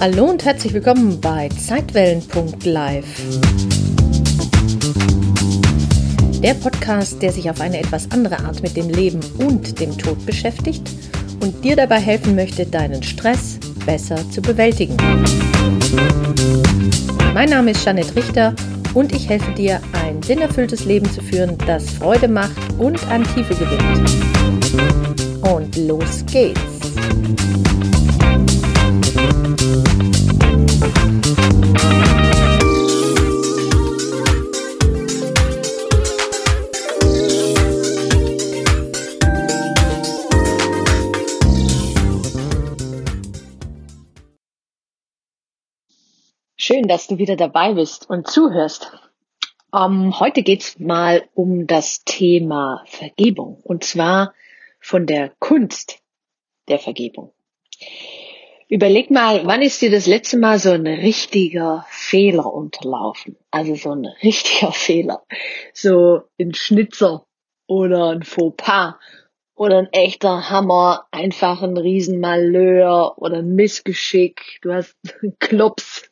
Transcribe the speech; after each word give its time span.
Hallo 0.00 0.26
und 0.26 0.44
herzlich 0.44 0.72
willkommen 0.74 1.20
bei 1.20 1.48
Zeitwellen.live. 1.48 3.04
Der 6.40 6.54
Podcast, 6.54 7.20
der 7.20 7.32
sich 7.32 7.50
auf 7.50 7.60
eine 7.60 7.80
etwas 7.80 8.08
andere 8.12 8.38
Art 8.38 8.62
mit 8.62 8.76
dem 8.76 8.88
Leben 8.90 9.18
und 9.38 9.80
dem 9.80 9.98
Tod 9.98 10.24
beschäftigt 10.24 10.88
und 11.40 11.64
dir 11.64 11.74
dabei 11.74 11.98
helfen 11.98 12.36
möchte, 12.36 12.64
deinen 12.64 13.02
Stress 13.02 13.58
besser 13.84 14.18
zu 14.30 14.40
bewältigen. 14.40 14.96
Mein 17.34 17.50
Name 17.50 17.72
ist 17.72 17.84
Janet 17.84 18.14
Richter 18.14 18.54
und 18.94 19.12
ich 19.12 19.28
helfe 19.28 19.50
dir, 19.54 19.80
ein 20.04 20.22
sinnerfülltes 20.22 20.84
Leben 20.84 21.10
zu 21.10 21.20
führen, 21.22 21.58
das 21.66 21.90
Freude 21.90 22.28
macht 22.28 22.56
und 22.78 23.04
an 23.10 23.24
Tiefe 23.34 23.56
gewinnt. 23.56 24.12
Und 25.42 25.76
los 25.76 26.24
geht's! 26.30 26.78
Dass 46.88 47.06
du 47.06 47.18
wieder 47.18 47.36
dabei 47.36 47.74
bist 47.74 48.08
und 48.08 48.26
zuhörst. 48.26 48.90
Um, 49.70 50.06
ähm, 50.06 50.20
heute 50.20 50.42
geht's 50.42 50.78
mal 50.78 51.28
um 51.34 51.66
das 51.66 52.02
Thema 52.04 52.82
Vergebung 52.86 53.60
und 53.62 53.84
zwar 53.84 54.32
von 54.80 55.06
der 55.06 55.32
Kunst 55.38 55.98
der 56.66 56.78
Vergebung. 56.78 57.34
Überleg 58.70 59.10
mal, 59.10 59.46
wann 59.46 59.60
ist 59.60 59.82
dir 59.82 59.90
das 59.90 60.06
letzte 60.06 60.38
Mal 60.38 60.58
so 60.58 60.70
ein 60.70 60.86
richtiger 60.86 61.84
Fehler 61.90 62.50
unterlaufen? 62.50 63.36
Also 63.50 63.74
so 63.74 63.90
ein 63.92 64.06
richtiger 64.22 64.72
Fehler. 64.72 65.22
So 65.74 66.22
ein 66.40 66.54
Schnitzer 66.54 67.26
oder 67.66 68.12
ein 68.12 68.22
Fauxpas 68.22 68.94
oder 69.54 69.78
ein 69.78 69.92
echter 69.92 70.48
Hammer, 70.48 71.06
einfach 71.10 71.62
ein 71.62 71.76
Riesenmalheur 71.76 73.18
oder 73.18 73.40
ein 73.40 73.54
Missgeschick. 73.54 74.58
Du 74.62 74.72
hast 74.72 74.96
einen 75.22 75.38
Klops 75.38 76.10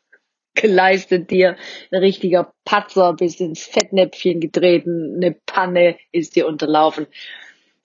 geleistet 0.56 1.30
dir, 1.30 1.56
ein 1.90 2.00
richtiger 2.00 2.52
Patzer, 2.64 3.14
bist 3.14 3.40
ins 3.40 3.64
Fettnäpfchen 3.64 4.40
getreten, 4.40 5.16
eine 5.16 5.32
Panne 5.32 5.96
ist 6.12 6.36
dir 6.36 6.46
unterlaufen. 6.46 7.06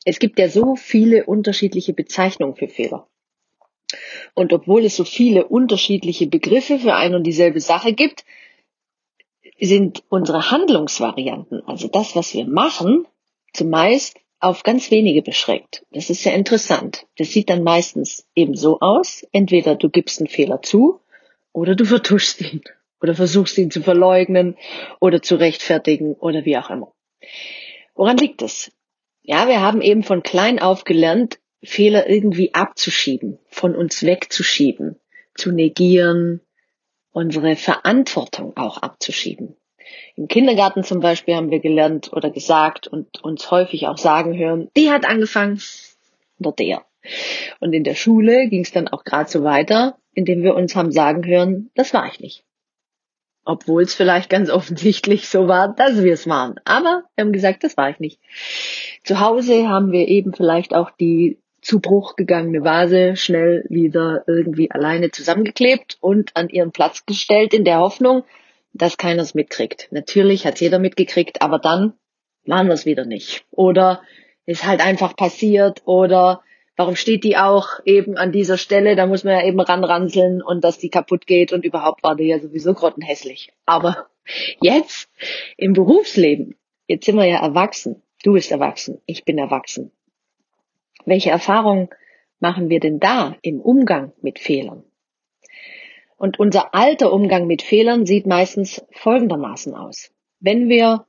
Es 0.05 0.19
gibt 0.19 0.39
ja 0.39 0.49
so 0.49 0.75
viele 0.75 1.25
unterschiedliche 1.25 1.93
Bezeichnungen 1.93 2.55
für 2.55 2.67
Fehler. 2.67 3.07
Und 4.33 4.53
obwohl 4.53 4.85
es 4.85 4.95
so 4.95 5.03
viele 5.03 5.45
unterschiedliche 5.47 6.27
Begriffe 6.27 6.79
für 6.79 6.95
ein 6.95 7.13
und 7.13 7.23
dieselbe 7.23 7.59
Sache 7.59 7.93
gibt, 7.93 8.23
sind 9.59 10.03
unsere 10.09 10.49
Handlungsvarianten, 10.49 11.61
also 11.67 11.87
das, 11.87 12.15
was 12.15 12.33
wir 12.33 12.47
machen, 12.47 13.05
zumeist 13.53 14.17
auf 14.39 14.63
ganz 14.63 14.89
wenige 14.89 15.21
beschränkt. 15.21 15.85
Das 15.91 16.09
ist 16.09 16.23
sehr 16.23 16.33
interessant. 16.33 17.05
Das 17.17 17.31
sieht 17.31 17.49
dann 17.49 17.63
meistens 17.63 18.27
eben 18.33 18.55
so 18.55 18.79
aus. 18.79 19.23
Entweder 19.31 19.75
du 19.75 19.89
gibst 19.89 20.19
einen 20.19 20.27
Fehler 20.27 20.63
zu 20.63 21.00
oder 21.53 21.75
du 21.75 21.85
vertuschst 21.85 22.41
ihn 22.41 22.61
oder 23.01 23.15
versuchst 23.15 23.57
ihn 23.57 23.71
zu 23.71 23.81
verleugnen 23.81 24.57
oder 24.99 25.21
zu 25.21 25.35
rechtfertigen 25.35 26.13
oder 26.13 26.45
wie 26.45 26.57
auch 26.57 26.69
immer. 26.69 26.93
Woran 27.95 28.17
liegt 28.17 28.41
es? 28.41 28.71
Ja, 29.21 29.47
wir 29.47 29.61
haben 29.61 29.81
eben 29.81 30.03
von 30.03 30.23
klein 30.23 30.59
auf 30.59 30.83
gelernt, 30.83 31.39
Fehler 31.63 32.09
irgendwie 32.09 32.53
abzuschieben, 32.53 33.37
von 33.47 33.75
uns 33.75 34.03
wegzuschieben, 34.03 34.99
zu 35.35 35.51
negieren, 35.51 36.41
unsere 37.11 37.55
Verantwortung 37.55 38.57
auch 38.57 38.77
abzuschieben. 38.79 39.55
Im 40.15 40.27
Kindergarten 40.27 40.83
zum 40.83 41.01
Beispiel 41.01 41.35
haben 41.35 41.51
wir 41.51 41.59
gelernt 41.59 42.11
oder 42.13 42.29
gesagt 42.29 42.87
und 42.87 43.23
uns 43.23 43.51
häufig 43.51 43.87
auch 43.87 43.97
sagen 43.97 44.37
hören, 44.37 44.69
die 44.75 44.89
hat 44.89 45.05
angefangen 45.05 45.61
oder 46.39 46.51
der. 46.51 46.85
Und 47.59 47.73
in 47.73 47.83
der 47.83 47.95
Schule 47.95 48.47
ging 48.47 48.61
es 48.61 48.71
dann 48.71 48.87
auch 48.87 49.03
gerade 49.03 49.29
so 49.29 49.43
weiter, 49.43 49.97
indem 50.13 50.43
wir 50.43 50.55
uns 50.55 50.75
haben 50.75 50.91
sagen 50.91 51.25
hören, 51.25 51.69
das 51.75 51.93
war 51.93 52.07
ich 52.07 52.19
nicht. 52.19 52.43
Obwohl 53.43 53.83
es 53.83 53.93
vielleicht 53.93 54.29
ganz 54.29 54.49
offensichtlich 54.51 55.27
so 55.27 55.47
war, 55.47 55.73
dass 55.75 56.03
wir 56.03 56.13
es 56.13 56.27
waren. 56.27 56.55
Aber 56.65 57.03
wir 57.15 57.25
haben 57.25 57.33
gesagt, 57.33 57.63
das 57.63 57.77
war 57.77 57.89
ich 57.89 57.99
nicht. 57.99 58.19
Zu 59.03 59.19
Hause 59.19 59.67
haben 59.67 59.91
wir 59.91 60.07
eben 60.07 60.33
vielleicht 60.33 60.73
auch 60.73 60.91
die 60.91 61.39
zu 61.61 61.79
Bruch 61.79 62.15
gegangene 62.15 62.63
Vase 62.63 63.15
schnell 63.15 63.65
wieder 63.69 64.23
irgendwie 64.27 64.71
alleine 64.71 65.11
zusammengeklebt 65.11 65.97
und 66.01 66.35
an 66.35 66.49
ihren 66.49 66.71
Platz 66.71 67.05
gestellt 67.05 67.53
in 67.53 67.65
der 67.65 67.79
Hoffnung, 67.79 68.23
dass 68.73 68.97
keiner 68.97 69.21
es 69.21 69.35
mitkriegt. 69.35 69.87
Natürlich 69.91 70.45
hat 70.45 70.59
jeder 70.59 70.79
mitgekriegt, 70.79 71.41
aber 71.41 71.59
dann 71.59 71.93
waren 72.45 72.67
wir 72.67 72.73
es 72.73 72.85
wieder 72.85 73.05
nicht. 73.05 73.45
Oder 73.51 74.01
ist 74.45 74.65
halt 74.65 74.81
einfach 74.81 75.15
passiert 75.15 75.83
oder 75.85 76.41
warum 76.81 76.95
steht 76.95 77.23
die 77.23 77.37
auch 77.37 77.79
eben 77.85 78.17
an 78.17 78.31
dieser 78.31 78.57
Stelle? 78.57 78.95
Da 78.95 79.05
muss 79.05 79.23
man 79.23 79.35
ja 79.35 79.45
eben 79.45 79.59
ranranseln 79.59 80.41
und 80.41 80.63
dass 80.63 80.79
die 80.79 80.89
kaputt 80.89 81.27
geht 81.27 81.53
und 81.53 81.63
überhaupt 81.63 82.01
war 82.01 82.15
die 82.15 82.23
ja 82.23 82.39
sowieso 82.39 82.73
grottenhässlich. 82.73 83.53
Aber 83.67 84.07
jetzt 84.61 85.07
im 85.57 85.73
Berufsleben, 85.73 86.55
jetzt 86.87 87.05
sind 87.05 87.17
wir 87.17 87.25
ja 87.25 87.39
erwachsen. 87.39 88.01
Du 88.23 88.33
bist 88.33 88.49
erwachsen, 88.49 88.99
ich 89.05 89.25
bin 89.25 89.37
erwachsen. 89.37 89.91
Welche 91.05 91.29
Erfahrungen 91.29 91.89
machen 92.39 92.69
wir 92.69 92.79
denn 92.79 92.99
da 92.99 93.35
im 93.43 93.61
Umgang 93.61 94.13
mit 94.23 94.39
Fehlern? 94.39 94.83
Und 96.17 96.39
unser 96.39 96.73
alter 96.73 97.13
Umgang 97.13 97.45
mit 97.45 97.61
Fehlern 97.61 98.07
sieht 98.07 98.25
meistens 98.25 98.83
folgendermaßen 98.89 99.75
aus. 99.75 100.11
Wenn 100.39 100.67
wir 100.67 101.05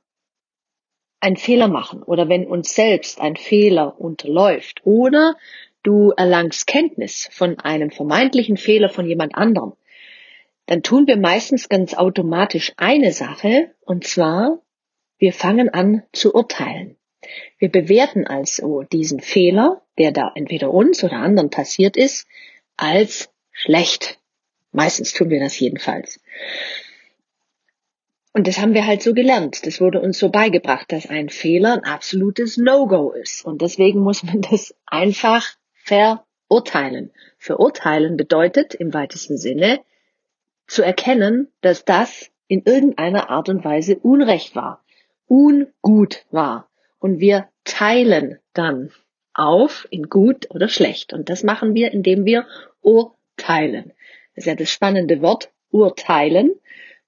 einen 1.23 1.37
Fehler 1.37 1.69
machen 1.69 2.03
oder 2.03 2.27
wenn 2.29 2.45
uns 2.45 2.75
selbst 2.75 3.21
ein 3.21 3.35
Fehler 3.37 3.99
unterläuft 3.99 4.81
oder 4.83 5.35
du 5.81 6.11
erlangst 6.11 6.67
Kenntnis 6.67 7.29
von 7.31 7.59
einem 7.59 7.91
vermeintlichen 7.91 8.57
Fehler 8.57 8.89
von 8.89 9.07
jemand 9.07 9.35
anderem, 9.35 9.73
dann 10.65 10.83
tun 10.83 11.07
wir 11.07 11.17
meistens 11.17 11.69
ganz 11.69 11.93
automatisch 11.93 12.73
eine 12.77 13.11
Sache 13.11 13.71
und 13.81 14.05
zwar 14.05 14.59
wir 15.17 15.33
fangen 15.33 15.69
an 15.69 16.03
zu 16.11 16.33
urteilen. 16.33 16.97
Wir 17.57 17.71
bewerten 17.71 18.27
also 18.27 18.83
diesen 18.83 19.21
Fehler, 19.21 19.81
der 19.97 20.11
da 20.11 20.31
entweder 20.35 20.73
uns 20.73 21.03
oder 21.03 21.17
anderen 21.17 21.49
passiert 21.49 21.95
ist, 21.95 22.27
als 22.75 23.29
schlecht. 23.51 24.19
Meistens 24.73 25.13
tun 25.13 25.29
wir 25.29 25.39
das 25.39 25.57
jedenfalls. 25.57 26.19
Und 28.33 28.47
das 28.47 28.59
haben 28.59 28.73
wir 28.73 28.87
halt 28.87 29.03
so 29.03 29.13
gelernt. 29.13 29.65
Das 29.65 29.79
wurde 29.79 30.01
uns 30.01 30.17
so 30.17 30.29
beigebracht, 30.29 30.91
dass 30.91 31.07
ein 31.07 31.29
Fehler 31.29 31.73
ein 31.73 31.83
absolutes 31.83 32.57
No-Go 32.57 33.11
ist. 33.11 33.45
Und 33.45 33.61
deswegen 33.61 33.99
muss 33.99 34.23
man 34.23 34.41
das 34.51 34.75
einfach 34.87 35.45
verurteilen. 35.75 37.11
Verurteilen 37.37 38.17
bedeutet 38.17 38.73
im 38.73 38.93
weitesten 38.93 39.37
Sinne 39.37 39.81
zu 40.65 40.81
erkennen, 40.81 41.51
dass 41.61 41.85
das 41.85 42.31
in 42.47 42.63
irgendeiner 42.65 43.29
Art 43.29 43.49
und 43.49 43.63
Weise 43.63 43.97
Unrecht 43.97 44.55
war, 44.55 44.83
ungut 45.27 46.25
war. 46.31 46.69
Und 46.99 47.19
wir 47.19 47.49
teilen 47.65 48.39
dann 48.53 48.91
auf 49.35 49.87
in 49.91 50.09
gut 50.09 50.49
oder 50.49 50.69
schlecht. 50.69 51.13
Und 51.13 51.29
das 51.29 51.43
machen 51.43 51.75
wir, 51.75 51.91
indem 51.91 52.25
wir 52.25 52.47
urteilen. 52.81 53.93
Das 54.35 54.43
ist 54.43 54.47
ja 54.47 54.55
das 54.55 54.71
spannende 54.71 55.21
Wort, 55.21 55.51
urteilen 55.69 56.53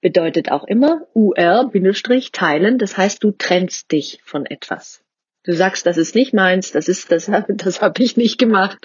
bedeutet 0.00 0.50
auch 0.50 0.64
immer 0.64 1.06
UR 1.14 1.70
Bindestrich 1.70 2.32
teilen. 2.32 2.78
Das 2.78 2.96
heißt, 2.96 3.22
du 3.22 3.32
trennst 3.32 3.90
dich 3.92 4.20
von 4.24 4.46
etwas. 4.46 5.02
Du 5.46 5.52
sagst, 5.52 5.86
das 5.86 5.96
ist 5.96 6.16
nicht 6.16 6.34
meins, 6.34 6.72
das 6.72 6.88
ist, 6.88 7.12
das, 7.12 7.30
das 7.48 7.80
habe 7.80 8.02
ich 8.02 8.16
nicht 8.16 8.36
gemacht, 8.36 8.78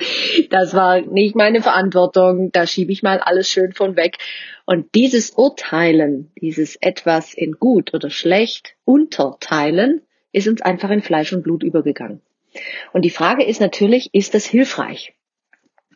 das 0.51 0.75
war 0.75 1.01
nicht 1.01 1.35
meine 1.35 1.61
Verantwortung, 1.63 2.51
da 2.51 2.67
schiebe 2.67 2.91
ich 2.91 3.01
mal 3.01 3.17
alles 3.17 3.49
schön 3.49 3.73
von 3.73 3.95
weg. 3.95 4.17
Und 4.65 4.93
dieses 4.93 5.31
Urteilen, 5.31 6.31
dieses 6.39 6.75
etwas 6.75 7.33
in 7.33 7.53
gut 7.53 7.95
oder 7.95 8.11
schlecht 8.11 8.75
unterteilen, 8.85 10.01
ist 10.33 10.47
uns 10.47 10.61
einfach 10.61 10.91
in 10.91 11.01
Fleisch 11.01 11.33
und 11.33 11.41
Blut 11.41 11.63
übergegangen. 11.63 12.21
Und 12.93 13.03
die 13.03 13.09
Frage 13.09 13.43
ist 13.43 13.59
natürlich, 13.59 14.13
ist 14.13 14.35
das 14.35 14.45
hilfreich? 14.45 15.13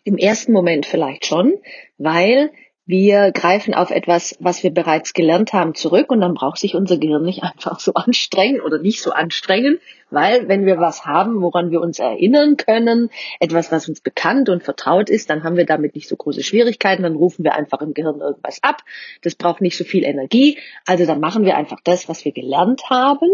Im 0.04 0.18
ersten 0.18 0.52
Moment 0.52 0.88
vielleicht 0.88 1.28
schon, 1.28 1.54
weil 1.98 2.50
wir 2.88 3.32
greifen 3.32 3.74
auf 3.74 3.90
etwas, 3.90 4.38
was 4.40 4.62
wir 4.62 4.72
bereits 4.72 5.14
gelernt 5.14 5.54
haben, 5.54 5.74
zurück 5.74 6.12
und 6.12 6.22
dann 6.22 6.36
braucht 6.36 6.60
sich 6.60 6.76
unser 6.76 6.98
Gehirn 6.98 7.24
nicht 7.24 7.42
einfach 7.44 7.80
so 7.80 7.94
anstrengen 7.96 8.62
oder 8.62 8.78
nicht 8.78 9.02
so 9.02 9.12
anstrengen, 9.12 9.80
weil 10.12 10.48
wenn 10.48 10.68
wir 10.68 10.78
was 10.78 11.04
haben, 11.06 11.42
woran 11.42 11.72
wir 11.72 11.82
uns 11.82 11.98
erinnern 11.98 12.58
können, 12.58 13.10
etwas, 13.40 13.72
was 13.72 13.90
uns 13.90 14.02
bekannt 14.02 14.50
und 14.50 14.62
vertraut 14.62 15.10
ist, 15.10 15.32
dann 15.32 15.44
haben 15.44 15.58
wir 15.58 15.66
damit 15.66 15.96
nicht 15.96 16.08
so 16.08 16.16
große 16.16 16.44
Schwierigkeiten, 16.44 17.02
dann 17.02 17.16
rufen 17.16 17.44
wir 17.44 17.56
einfach 17.56 17.82
im 17.82 17.96
Gehirn 17.96 18.20
irgendwas 18.20 18.62
ab. 18.62 18.84
Das 19.24 19.34
braucht 19.34 19.62
nicht 19.62 19.78
so 19.78 19.84
viel 19.84 20.04
Energie, 20.04 20.60
also 20.86 21.08
dann 21.08 21.20
machen 21.20 21.44
wir 21.44 21.58
einfach 21.58 21.80
das, 21.84 22.08
was 22.08 22.24
wir 22.24 22.34
gelernt 22.34 22.84
haben 22.92 23.30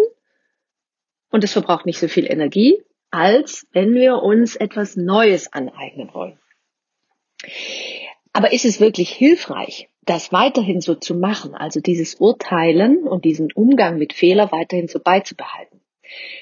und 1.30 1.44
es 1.44 1.51
verbraucht 1.51 1.86
nicht 1.86 2.00
so 2.00 2.07
viel 2.07 2.25
Energie, 2.25 2.81
als 3.09 3.68
wenn 3.74 3.94
wir 3.95 4.24
uns 4.24 4.56
etwas 4.56 4.95
Neues 4.95 5.51
aneignen 5.51 6.09
wollen. 6.13 6.39
Aber 8.33 8.54
ist 8.54 8.66
es 8.66 8.80
wirklich 8.80 9.10
hilfreich, 9.12 9.89
das 10.04 10.31
weiterhin 10.31 10.81
so 10.81 10.95
zu 10.95 11.16
machen, 11.16 11.54
also 11.54 11.80
dieses 11.80 12.16
Urteilen 12.16 13.07
und 13.07 13.25
diesen 13.25 13.51
Umgang 13.51 13.98
mit 13.98 14.13
Fehler 14.13 14.51
weiterhin 14.51 14.88
so 14.88 15.00
beizubehalten? 15.00 15.81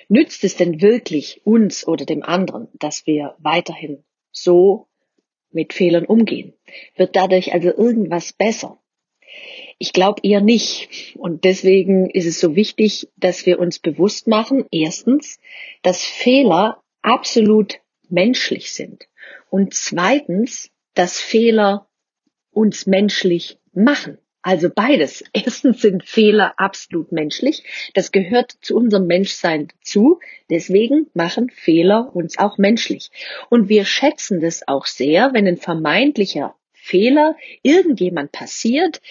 Nützt 0.08 0.44
es 0.44 0.56
denn 0.56 0.82
wirklich 0.82 1.42
uns 1.46 1.88
oder 1.88 2.06
dem 2.06 2.24
anderen, 2.24 2.68
dass 2.74 3.06
wir 3.06 3.36
weiterhin 3.40 4.04
so 4.32 4.88
mit 5.52 5.74
Fehlern 5.74 6.06
umgehen? 6.06 6.54
Wird 6.96 7.16
dadurch 7.16 7.54
also 7.54 7.70
irgendwas 7.70 8.34
besser? 8.34 8.80
Ich 9.78 9.94
glaube 9.94 10.22
eher 10.24 10.42
nicht. 10.42 11.16
Und 11.18 11.44
deswegen 11.44 12.10
ist 12.10 12.26
es 12.26 12.40
so 12.40 12.56
wichtig, 12.56 13.08
dass 13.16 13.46
wir 13.46 13.60
uns 13.60 13.80
bewusst 13.80 14.28
machen, 14.28 14.66
erstens, 14.72 15.40
dass 15.82 16.04
Fehler 16.04 16.84
absolut 17.02 17.80
menschlich 18.10 18.74
sind. 18.74 19.08
Und 19.50 19.74
zweitens, 19.74 20.72
dass 20.94 21.20
Fehler 21.20 21.88
uns 22.52 22.86
menschlich 22.86 23.60
machen. 23.74 24.18
Also 24.42 24.70
beides. 24.74 25.24
Erstens 25.34 25.82
sind 25.82 26.04
Fehler 26.04 26.54
absolut 26.58 27.12
menschlich. 27.12 27.64
Das 27.94 28.12
gehört 28.12 28.52
zu 28.62 28.76
unserem 28.76 29.08
Menschsein 29.08 29.68
dazu. 29.68 30.20
Deswegen 30.50 31.08
machen 31.14 31.50
Fehler 31.50 32.16
uns 32.16 32.38
auch 32.38 32.58
menschlich. 32.58 33.12
Und 33.50 33.70
wir 33.70 33.86
schätzen 33.86 34.40
das 34.40 34.68
auch 34.68 34.86
sehr, 34.86 35.34
wenn 35.34 35.48
ein 35.48 35.58
vermeintlicher 35.58 36.56
Fehler 36.90 37.36
irgendjemand 37.62 38.32
passiert, 38.32 39.02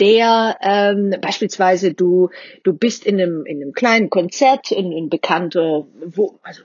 der 0.00 0.58
ähm, 0.60 1.14
beispielsweise 1.20 1.94
du 1.94 2.30
du 2.64 2.72
bist 2.72 3.06
in 3.06 3.20
einem 3.20 3.46
in 3.46 3.62
einem 3.62 3.72
kleinen 3.72 4.10
Konzert 4.10 4.72
in 4.72 4.86
einem 4.86 5.08
bekannter 5.08 5.86
wo 6.04 6.40
also 6.42 6.62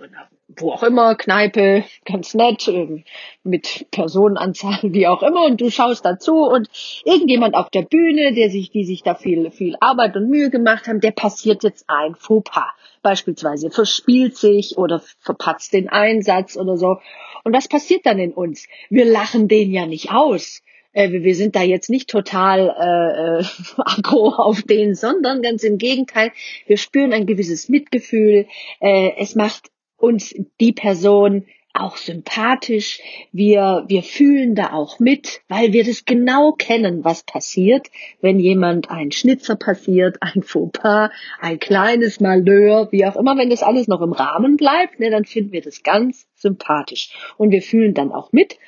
wo 0.57 0.71
auch 0.71 0.83
immer 0.83 1.15
Kneipe 1.15 1.83
ganz 2.05 2.33
nett 2.33 2.67
ähm, 2.67 3.03
mit 3.43 3.87
Personenanzahl 3.91 4.79
wie 4.83 5.07
auch 5.07 5.23
immer 5.23 5.45
und 5.45 5.61
du 5.61 5.69
schaust 5.69 6.05
dazu 6.05 6.43
und 6.43 6.69
irgendjemand 7.05 7.55
auf 7.55 7.69
der 7.69 7.83
Bühne, 7.83 8.33
der 8.33 8.49
sich 8.49 8.71
die 8.71 8.85
sich 8.85 9.03
da 9.03 9.15
viel 9.15 9.51
viel 9.51 9.75
Arbeit 9.79 10.15
und 10.15 10.29
Mühe 10.29 10.49
gemacht 10.49 10.87
haben, 10.87 10.99
der 10.99 11.11
passiert 11.11 11.63
jetzt 11.63 11.85
ein 11.87 12.15
Fauxpas 12.15 12.71
beispielsweise 13.01 13.69
verspielt 13.69 14.37
sich 14.37 14.77
oder 14.77 15.01
verpatzt 15.19 15.73
den 15.73 15.89
Einsatz 15.89 16.57
oder 16.57 16.77
so 16.77 16.99
und 17.43 17.53
was 17.53 17.67
passiert 17.67 18.05
dann 18.05 18.19
in 18.19 18.33
uns? 18.33 18.67
Wir 18.89 19.05
lachen 19.05 19.47
den 19.47 19.71
ja 19.71 19.85
nicht 19.85 20.11
aus. 20.11 20.61
Äh, 20.93 21.11
wir 21.11 21.35
sind 21.35 21.55
da 21.55 21.61
jetzt 21.61 21.89
nicht 21.89 22.09
total 22.09 22.69
äh, 22.69 23.41
äh, 23.41 23.45
aggro 23.77 24.29
auf 24.29 24.61
den, 24.61 24.95
sondern 24.95 25.41
ganz 25.41 25.63
im 25.63 25.77
Gegenteil, 25.77 26.31
wir 26.67 26.77
spüren 26.77 27.13
ein 27.13 27.25
gewisses 27.25 27.67
Mitgefühl. 27.67 28.47
Äh, 28.79 29.11
es 29.17 29.35
macht 29.35 29.72
uns 30.03 30.35
die 30.59 30.73
Person 30.73 31.45
auch 31.73 31.95
sympathisch. 31.95 32.99
Wir, 33.31 33.85
wir 33.87 34.03
fühlen 34.03 34.53
da 34.53 34.73
auch 34.73 34.99
mit, 34.99 35.41
weil 35.47 35.71
wir 35.71 35.85
das 35.85 36.03
genau 36.03 36.51
kennen, 36.51 37.05
was 37.05 37.23
passiert, 37.23 37.87
wenn 38.21 38.37
jemand 38.37 38.91
ein 38.91 39.11
Schnitzer 39.11 39.55
passiert, 39.55 40.17
ein 40.21 40.43
Fauxpas, 40.43 41.09
ein 41.39 41.59
kleines 41.59 42.19
Malheur, 42.19 42.89
wie 42.91 43.05
auch 43.05 43.15
immer, 43.15 43.37
wenn 43.37 43.49
das 43.49 43.63
alles 43.63 43.87
noch 43.87 44.01
im 44.01 44.11
Rahmen 44.11 44.57
bleibt, 44.57 44.99
ne, 44.99 45.09
dann 45.09 45.25
finden 45.25 45.53
wir 45.53 45.61
das 45.61 45.83
ganz 45.83 46.27
sympathisch. 46.35 47.09
Und 47.37 47.51
wir 47.51 47.61
fühlen 47.61 47.93
dann 47.93 48.11
auch 48.11 48.33
mit, 48.33 48.59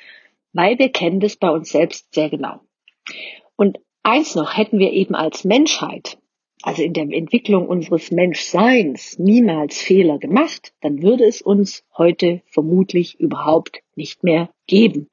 weil 0.54 0.78
wir 0.78 0.90
kennen 0.90 1.20
das 1.20 1.36
bei 1.36 1.50
uns 1.50 1.70
selbst 1.70 2.12
sehr 2.14 2.30
genau. 2.30 2.60
Und 3.56 3.78
eins 4.02 4.34
noch 4.34 4.56
hätten 4.56 4.78
wir 4.78 4.92
eben 4.92 5.14
als 5.14 5.44
Menschheit 5.44 6.18
also 6.66 6.82
in 6.82 6.94
der 6.94 7.04
Entwicklung 7.04 7.68
unseres 7.68 8.10
Menschseins 8.10 9.20
niemals 9.20 9.80
Fehler 9.80 10.18
gemacht, 10.18 10.72
dann 10.80 11.00
würde 11.00 11.24
es 11.24 11.40
uns 11.40 11.84
heute 11.96 12.42
vermutlich 12.46 13.20
überhaupt 13.20 13.82
nicht 13.94 14.24
mehr 14.24 14.50
geben. 14.66 15.08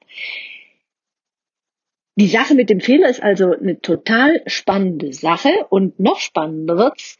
Die 2.16 2.26
Sache 2.26 2.56
mit 2.56 2.70
dem 2.70 2.80
Fehler 2.80 3.08
ist 3.08 3.22
also 3.22 3.52
eine 3.52 3.80
total 3.80 4.42
spannende 4.46 5.12
Sache 5.12 5.66
und 5.70 6.00
noch 6.00 6.18
spannender 6.18 6.76
wird's, 6.76 7.18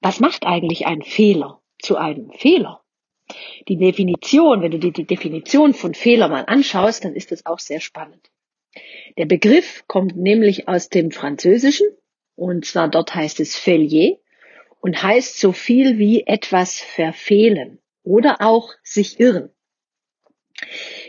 was 0.00 0.18
macht 0.18 0.44
eigentlich 0.44 0.86
ein 0.86 1.02
Fehler 1.02 1.60
zu 1.80 1.94
einem 1.94 2.32
Fehler? 2.32 2.82
Die 3.68 3.76
Definition, 3.76 4.62
wenn 4.62 4.72
du 4.72 4.80
dir 4.80 4.92
die 4.92 5.06
Definition 5.06 5.74
von 5.74 5.94
Fehler 5.94 6.26
mal 6.26 6.44
anschaust, 6.44 7.04
dann 7.04 7.14
ist 7.14 7.30
das 7.30 7.46
auch 7.46 7.60
sehr 7.60 7.80
spannend. 7.80 8.32
Der 9.16 9.26
Begriff 9.26 9.84
kommt 9.86 10.16
nämlich 10.16 10.66
aus 10.66 10.88
dem 10.88 11.12
Französischen 11.12 11.86
und 12.38 12.64
zwar 12.64 12.88
dort 12.88 13.14
heißt 13.14 13.40
es 13.40 13.56
Faillier 13.56 14.16
und 14.80 15.02
heißt 15.02 15.40
so 15.40 15.52
viel 15.52 15.98
wie 15.98 16.24
etwas 16.26 16.78
verfehlen 16.78 17.80
oder 18.04 18.40
auch 18.40 18.72
sich 18.84 19.18
irren. 19.18 19.50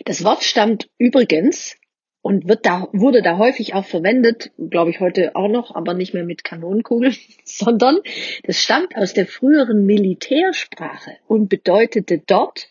Das 0.05 0.23
Wort 0.23 0.43
stammt 0.43 0.89
übrigens 0.97 1.77
und 2.21 2.47
wird 2.47 2.65
da, 2.65 2.89
wurde 2.93 3.21
da 3.21 3.37
häufig 3.37 3.75
auch 3.75 3.85
verwendet, 3.85 4.51
glaube 4.57 4.89
ich 4.89 4.99
heute 4.99 5.35
auch 5.35 5.47
noch, 5.47 5.75
aber 5.75 5.93
nicht 5.93 6.15
mehr 6.15 6.23
mit 6.23 6.43
Kanonenkugeln, 6.43 7.15
sondern 7.45 7.99
das 8.43 8.61
stammt 8.61 8.95
aus 8.95 9.13
der 9.13 9.27
früheren 9.27 9.85
Militärsprache 9.85 11.17
und 11.27 11.47
bedeutete 11.47 12.17
dort, 12.25 12.69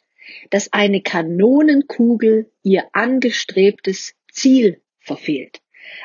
dass 0.51 0.73
eine 0.73 1.01
Kanonenkugel 1.01 2.51
ihr 2.65 2.85
angestrebtes 2.93 4.15
Ziel 4.33 4.83
verfehlt. 4.99 5.61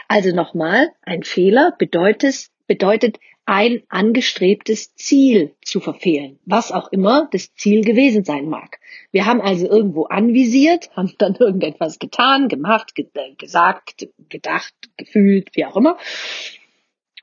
Also 0.07 0.35
nochmal, 0.35 0.91
ein 1.01 1.23
Fehler 1.23 1.73
bedeutet, 1.77 2.47
bedeutet 2.67 3.19
ein 3.45 3.83
angestrebtes 3.89 4.95
Ziel 4.95 5.53
zu 5.61 5.81
verfehlen, 5.81 6.39
was 6.45 6.71
auch 6.71 6.91
immer 6.91 7.27
das 7.31 7.53
Ziel 7.55 7.83
gewesen 7.83 8.23
sein 8.23 8.47
mag. 8.47 8.79
Wir 9.11 9.25
haben 9.25 9.41
also 9.41 9.67
irgendwo 9.67 10.05
anvisiert, 10.05 10.89
haben 10.95 11.13
dann 11.17 11.35
irgendetwas 11.39 11.99
getan, 11.99 12.47
gemacht, 12.47 12.95
ge 12.95 13.07
äh, 13.13 13.35
gesagt, 13.35 14.07
gedacht, 14.29 14.73
gefühlt, 14.97 15.49
wie 15.55 15.65
auch 15.65 15.75
immer. 15.75 15.97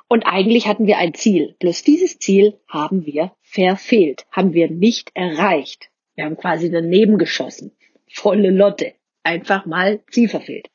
Und 0.08 0.24
eigentlich 0.24 0.66
hatten 0.66 0.86
wir 0.86 0.98
ein 0.98 1.14
Ziel. 1.14 1.54
Bloß 1.60 1.84
dieses 1.84 2.18
Ziel 2.18 2.58
haben 2.68 3.06
wir 3.06 3.32
verfehlt, 3.42 4.26
haben 4.30 4.52
wir 4.52 4.68
nicht 4.68 5.12
erreicht. 5.14 5.88
Wir 6.16 6.24
haben 6.24 6.36
quasi 6.36 6.70
daneben 6.70 7.16
geschossen. 7.16 7.72
Volle 8.08 8.50
Lotte. 8.50 8.92
Einfach 9.22 9.66
mal 9.66 10.00
Ziel 10.10 10.28
verfehlt. 10.28 10.68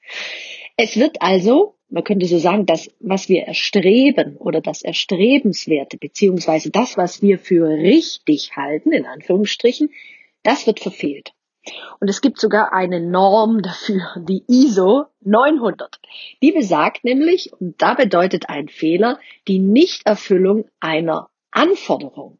Es 0.77 0.97
wird 0.97 1.21
also 1.21 1.75
man 1.89 2.03
könnte 2.03 2.25
so 2.25 2.39
sagen, 2.39 2.65
das, 2.65 2.89
was 2.99 3.29
wir 3.29 3.43
erstreben 3.43 4.37
oder 4.37 4.59
das 4.59 4.81
Erstrebenswerte, 4.81 5.97
beziehungsweise 5.97 6.71
das, 6.71 6.97
was 6.97 7.21
wir 7.21 7.39
für 7.39 7.67
richtig 7.67 8.55
halten, 8.55 8.91
in 8.91 9.05
Anführungsstrichen, 9.05 9.91
das 10.43 10.67
wird 10.67 10.79
verfehlt. 10.79 11.31
Und 11.99 12.09
es 12.09 12.21
gibt 12.21 12.39
sogar 12.39 12.73
eine 12.73 12.99
Norm 12.99 13.61
dafür, 13.61 14.01
die 14.27 14.43
ISO 14.47 15.05
900. 15.21 15.99
Die 16.43 16.51
besagt 16.51 17.03
nämlich, 17.03 17.51
und 17.53 17.81
da 17.81 17.95
bedeutet 17.95 18.49
ein 18.49 18.67
Fehler, 18.67 19.19
die 19.47 19.59
Nichterfüllung 19.59 20.65
einer 20.79 21.29
Anforderung. 21.51 22.37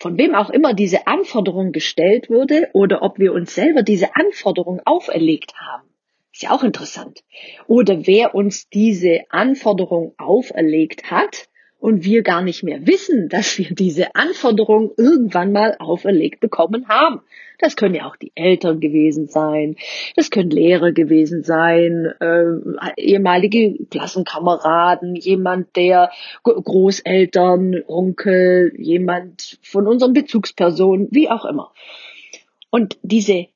Von 0.00 0.18
wem 0.18 0.34
auch 0.34 0.50
immer 0.50 0.72
diese 0.72 1.06
Anforderung 1.06 1.72
gestellt 1.72 2.30
wurde 2.30 2.70
oder 2.72 3.02
ob 3.02 3.18
wir 3.18 3.32
uns 3.32 3.54
selber 3.54 3.82
diese 3.82 4.16
Anforderung 4.16 4.80
auferlegt 4.84 5.54
haben. 5.56 5.88
Ist 6.32 6.42
ja 6.42 6.50
auch 6.50 6.62
interessant. 6.62 7.24
Oder 7.66 8.06
wer 8.06 8.34
uns 8.34 8.68
diese 8.68 9.22
Anforderung 9.30 10.14
auferlegt 10.18 11.10
hat 11.10 11.48
und 11.78 12.04
wir 12.04 12.22
gar 12.22 12.42
nicht 12.42 12.62
mehr 12.62 12.86
wissen, 12.86 13.28
dass 13.28 13.56
wir 13.58 13.74
diese 13.74 14.14
Anforderung 14.14 14.92
irgendwann 14.96 15.52
mal 15.52 15.76
auferlegt 15.78 16.40
bekommen 16.40 16.88
haben. 16.88 17.20
Das 17.58 17.76
können 17.76 17.94
ja 17.94 18.06
auch 18.06 18.16
die 18.16 18.32
Eltern 18.34 18.78
gewesen 18.78 19.26
sein, 19.26 19.76
das 20.14 20.30
können 20.30 20.50
Lehrer 20.50 20.92
gewesen 20.92 21.42
sein, 21.42 22.12
äh, 22.20 22.92
ehemalige 22.96 23.84
Klassenkameraden, 23.90 25.16
jemand 25.16 25.74
der 25.74 26.10
Großeltern, 26.44 27.82
Onkel, 27.86 28.72
jemand 28.76 29.58
von 29.62 29.88
unseren 29.88 30.12
Bezugspersonen, 30.12 31.08
wie 31.10 31.30
auch 31.30 31.44
immer. 31.44 31.72
Und 32.70 32.98
diese 33.02 33.46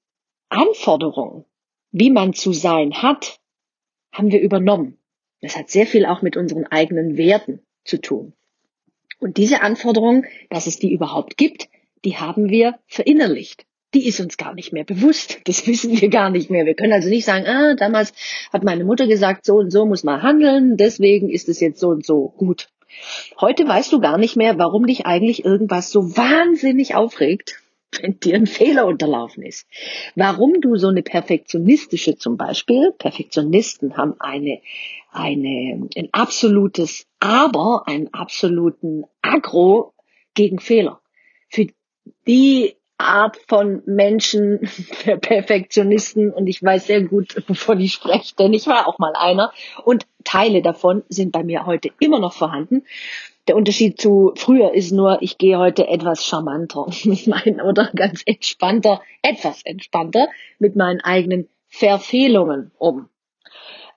Anforderung, 0.48 1.44
wie 1.92 2.10
man 2.10 2.32
zu 2.32 2.52
sein 2.52 3.02
hat, 3.02 3.38
haben 4.12 4.32
wir 4.32 4.40
übernommen. 4.40 4.98
Das 5.40 5.56
hat 5.56 5.70
sehr 5.70 5.86
viel 5.86 6.06
auch 6.06 6.22
mit 6.22 6.36
unseren 6.36 6.66
eigenen 6.66 7.16
Werten 7.16 7.60
zu 7.84 8.00
tun. 8.00 8.32
Und 9.18 9.36
diese 9.36 9.62
Anforderung, 9.62 10.24
dass 10.50 10.66
es 10.66 10.78
die 10.78 10.92
überhaupt 10.92 11.36
gibt, 11.36 11.68
die 12.04 12.16
haben 12.16 12.48
wir 12.50 12.78
verinnerlicht. 12.86 13.66
Die 13.94 14.08
ist 14.08 14.20
uns 14.20 14.36
gar 14.36 14.54
nicht 14.54 14.72
mehr 14.72 14.84
bewusst. 14.84 15.40
Das 15.44 15.66
wissen 15.66 16.00
wir 16.00 16.08
gar 16.08 16.30
nicht 16.30 16.50
mehr. 16.50 16.66
Wir 16.66 16.74
können 16.74 16.92
also 16.92 17.08
nicht 17.08 17.24
sagen, 17.24 17.46
ah, 17.46 17.74
damals 17.74 18.12
hat 18.52 18.64
meine 18.64 18.84
Mutter 18.84 19.06
gesagt, 19.06 19.44
so 19.44 19.56
und 19.56 19.70
so 19.70 19.86
muss 19.86 20.02
man 20.02 20.22
handeln, 20.22 20.76
deswegen 20.76 21.28
ist 21.28 21.48
es 21.48 21.60
jetzt 21.60 21.80
so 21.80 21.88
und 21.88 22.04
so 22.04 22.32
gut. 22.36 22.68
Heute 23.40 23.66
weißt 23.66 23.92
du 23.92 24.00
gar 24.00 24.18
nicht 24.18 24.36
mehr, 24.36 24.58
warum 24.58 24.86
dich 24.86 25.06
eigentlich 25.06 25.44
irgendwas 25.44 25.90
so 25.90 26.16
wahnsinnig 26.16 26.94
aufregt 26.94 27.62
wenn 28.00 28.18
dir 28.20 28.36
ein 28.36 28.46
Fehler 28.46 28.86
unterlaufen 28.86 29.42
ist. 29.42 29.66
Warum 30.14 30.60
du 30.60 30.76
so 30.76 30.88
eine 30.88 31.02
perfektionistische 31.02 32.16
zum 32.16 32.36
Beispiel, 32.36 32.92
Perfektionisten 32.98 33.96
haben 33.96 34.14
eine, 34.18 34.60
eine, 35.10 35.88
ein 35.96 36.08
absolutes 36.12 37.06
Aber, 37.20 37.84
einen 37.86 38.12
absoluten 38.14 39.04
Agro 39.20 39.92
gegen 40.34 40.58
Fehler. 40.58 41.00
Für 41.48 41.66
die 42.26 42.76
Art 42.98 43.38
von 43.48 43.82
Menschen, 43.84 44.60
der 45.06 45.16
Perfektionisten, 45.16 46.30
und 46.32 46.46
ich 46.46 46.62
weiß 46.62 46.86
sehr 46.86 47.02
gut, 47.02 47.36
wovon 47.48 47.80
ich 47.80 47.92
spreche, 47.92 48.34
denn 48.36 48.52
ich 48.54 48.66
war 48.66 48.88
auch 48.88 48.98
mal 48.98 49.14
einer, 49.14 49.52
und 49.84 50.06
Teile 50.24 50.62
davon 50.62 51.02
sind 51.08 51.32
bei 51.32 51.42
mir 51.42 51.66
heute 51.66 51.90
immer 51.98 52.20
noch 52.20 52.32
vorhanden. 52.32 52.84
Der 53.48 53.56
Unterschied 53.56 54.00
zu 54.00 54.32
früher 54.36 54.72
ist 54.72 54.92
nur, 54.92 55.20
ich 55.20 55.36
gehe 55.38 55.58
heute 55.58 55.88
etwas 55.88 56.24
charmanter 56.24 56.86
mit 57.04 57.26
meinen, 57.26 57.60
oder 57.60 57.90
ganz 57.94 58.22
entspannter, 58.24 59.02
etwas 59.22 59.62
entspannter 59.64 60.28
mit 60.58 60.76
meinen 60.76 61.00
eigenen 61.00 61.48
Verfehlungen 61.68 62.70
um. 62.78 63.08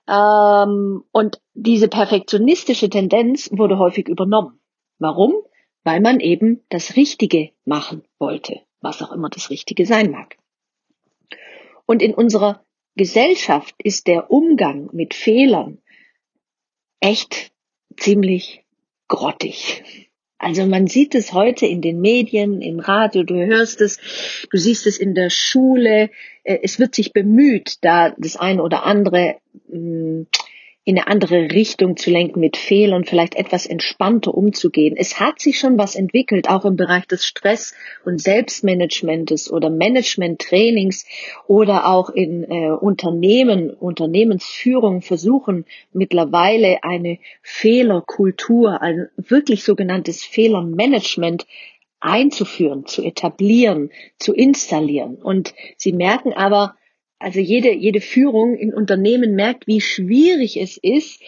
Ähm, 0.08 1.04
und 1.12 1.40
diese 1.54 1.88
perfektionistische 1.88 2.88
Tendenz 2.88 3.50
wurde 3.52 3.78
häufig 3.78 4.08
übernommen. 4.08 4.60
Warum? 4.98 5.34
Weil 5.84 6.00
man 6.00 6.20
eben 6.20 6.64
das 6.68 6.96
Richtige 6.96 7.50
machen 7.64 8.02
wollte 8.18 8.60
was 8.86 9.02
auch 9.02 9.12
immer 9.12 9.28
das 9.28 9.50
Richtige 9.50 9.86
sein 9.86 10.10
mag. 10.10 10.38
Und 11.86 12.02
in 12.02 12.14
unserer 12.14 12.64
Gesellschaft 12.94 13.74
ist 13.82 14.06
der 14.06 14.30
Umgang 14.30 14.88
mit 14.92 15.12
Fehlern 15.12 15.82
echt 17.00 17.52
ziemlich 17.96 18.64
grottig. 19.08 19.84
Also 20.38 20.66
man 20.66 20.86
sieht 20.86 21.14
es 21.14 21.32
heute 21.32 21.66
in 21.66 21.80
den 21.80 22.00
Medien, 22.00 22.60
im 22.60 22.78
Radio, 22.78 23.22
du 23.22 23.34
hörst 23.34 23.80
es, 23.80 23.98
du 24.50 24.58
siehst 24.58 24.86
es 24.86 24.98
in 24.98 25.14
der 25.14 25.30
Schule. 25.30 26.10
Äh, 26.44 26.58
es 26.62 26.78
wird 26.78 26.94
sich 26.94 27.12
bemüht, 27.12 27.78
da 27.82 28.14
das 28.18 28.36
eine 28.36 28.62
oder 28.62 28.84
andere 28.84 29.36
mm, 29.68 30.22
in 30.88 30.98
eine 30.98 31.08
andere 31.08 31.50
Richtung 31.50 31.96
zu 31.96 32.12
lenken, 32.12 32.38
mit 32.38 32.56
Fehlern 32.56 33.04
vielleicht 33.04 33.34
etwas 33.34 33.66
entspannter 33.66 34.32
umzugehen. 34.32 34.94
Es 34.96 35.18
hat 35.18 35.40
sich 35.40 35.58
schon 35.58 35.76
was 35.78 35.96
entwickelt, 35.96 36.48
auch 36.48 36.64
im 36.64 36.76
Bereich 36.76 37.08
des 37.08 37.26
Stress- 37.26 37.74
und 38.04 38.20
Selbstmanagementes 38.20 39.50
oder 39.50 39.68
Managementtrainings 39.68 41.04
oder 41.48 41.88
auch 41.88 42.08
in 42.10 42.44
äh, 42.44 42.70
Unternehmen, 42.70 43.70
Unternehmensführung 43.70 45.02
versuchen 45.02 45.64
mittlerweile 45.92 46.84
eine 46.84 47.18
Fehlerkultur, 47.42 48.80
ein 48.80 49.08
wirklich 49.16 49.64
sogenanntes 49.64 50.24
Fehlermanagement 50.24 51.48
einzuführen, 51.98 52.86
zu 52.86 53.02
etablieren, 53.02 53.90
zu 54.20 54.32
installieren. 54.32 55.16
Und 55.16 55.52
sie 55.76 55.92
merken 55.92 56.32
aber, 56.32 56.76
also 57.18 57.40
jede, 57.40 57.72
jede 57.72 58.00
Führung 58.00 58.56
in 58.56 58.74
Unternehmen 58.74 59.34
merkt, 59.34 59.66
wie 59.66 59.80
schwierig 59.80 60.56
es 60.60 60.76
ist, 60.76 61.20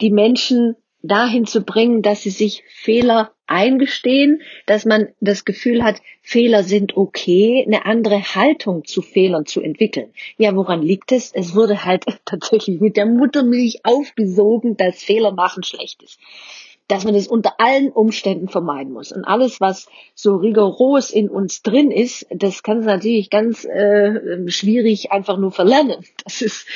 die 0.00 0.10
Menschen 0.10 0.76
dahin 1.02 1.46
zu 1.46 1.62
bringen, 1.62 2.02
dass 2.02 2.22
sie 2.22 2.30
sich 2.30 2.64
Fehler 2.68 3.32
eingestehen, 3.46 4.42
dass 4.66 4.84
man 4.84 5.08
das 5.20 5.44
Gefühl 5.44 5.82
hat, 5.82 6.00
Fehler 6.22 6.64
sind 6.64 6.96
okay, 6.96 7.64
eine 7.66 7.86
andere 7.86 8.20
Haltung 8.34 8.84
zu 8.84 9.00
Fehlern 9.00 9.46
zu 9.46 9.60
entwickeln. 9.60 10.12
Ja, 10.36 10.54
woran 10.56 10.82
liegt 10.82 11.12
es? 11.12 11.32
Es 11.32 11.54
wurde 11.54 11.84
halt 11.84 12.04
tatsächlich 12.24 12.80
mit 12.80 12.96
der 12.96 13.06
Muttermilch 13.06 13.80
aufgesogen, 13.84 14.76
dass 14.76 15.02
Fehler 15.02 15.32
machen 15.32 15.62
schlecht 15.62 16.02
ist 16.02 16.18
dass 16.88 17.04
man 17.04 17.14
das 17.14 17.28
unter 17.28 17.60
allen 17.60 17.90
Umständen 17.90 18.48
vermeiden 18.48 18.92
muss. 18.92 19.12
Und 19.12 19.24
alles, 19.24 19.60
was 19.60 19.88
so 20.14 20.36
rigoros 20.36 21.10
in 21.10 21.28
uns 21.28 21.62
drin 21.62 21.90
ist, 21.90 22.26
das 22.30 22.62
kann 22.62 22.78
es 22.78 22.86
natürlich 22.86 23.30
ganz 23.30 23.64
äh, 23.64 24.48
schwierig 24.48 25.12
einfach 25.12 25.38
nur 25.38 25.52
verlernen. 25.52 26.04
Das 26.24 26.42
ist, 26.42 26.66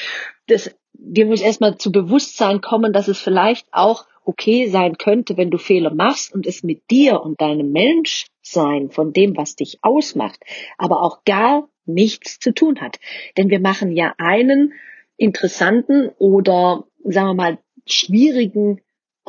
das, 0.47 0.75
dir 0.95 1.27
muss 1.27 1.41
erstmal 1.41 1.77
zu 1.77 1.93
Bewusstsein 1.93 2.61
kommen, 2.61 2.93
dass 2.93 3.09
es 3.09 3.19
vielleicht 3.19 3.67
auch 3.73 4.07
okay 4.25 4.69
sein 4.69 4.97
könnte, 4.99 5.37
wenn 5.37 5.51
du 5.51 5.59
Fehler 5.59 5.93
machst 5.95 6.35
und 6.35 6.47
es 6.47 6.63
mit 6.63 6.91
dir 6.91 7.23
und 7.23 7.41
deinem 7.41 7.73
Menschsein, 7.73 8.91
von 8.91 9.13
dem, 9.13 9.37
was 9.37 9.57
dich 9.57 9.79
ausmacht, 9.83 10.41
aber 10.79 11.03
auch 11.03 11.25
gar 11.25 11.69
nichts 11.87 12.39
zu 12.39 12.53
tun 12.53 12.81
hat. 12.81 12.99
Denn 13.37 13.51
wir 13.51 13.61
machen 13.61 13.93
ja 13.93 14.15
einen 14.19 14.73
interessanten 15.17 16.09
oder, 16.19 16.85
sagen 17.05 17.29
wir 17.29 17.35
mal, 17.35 17.59
schwierigen 17.87 18.81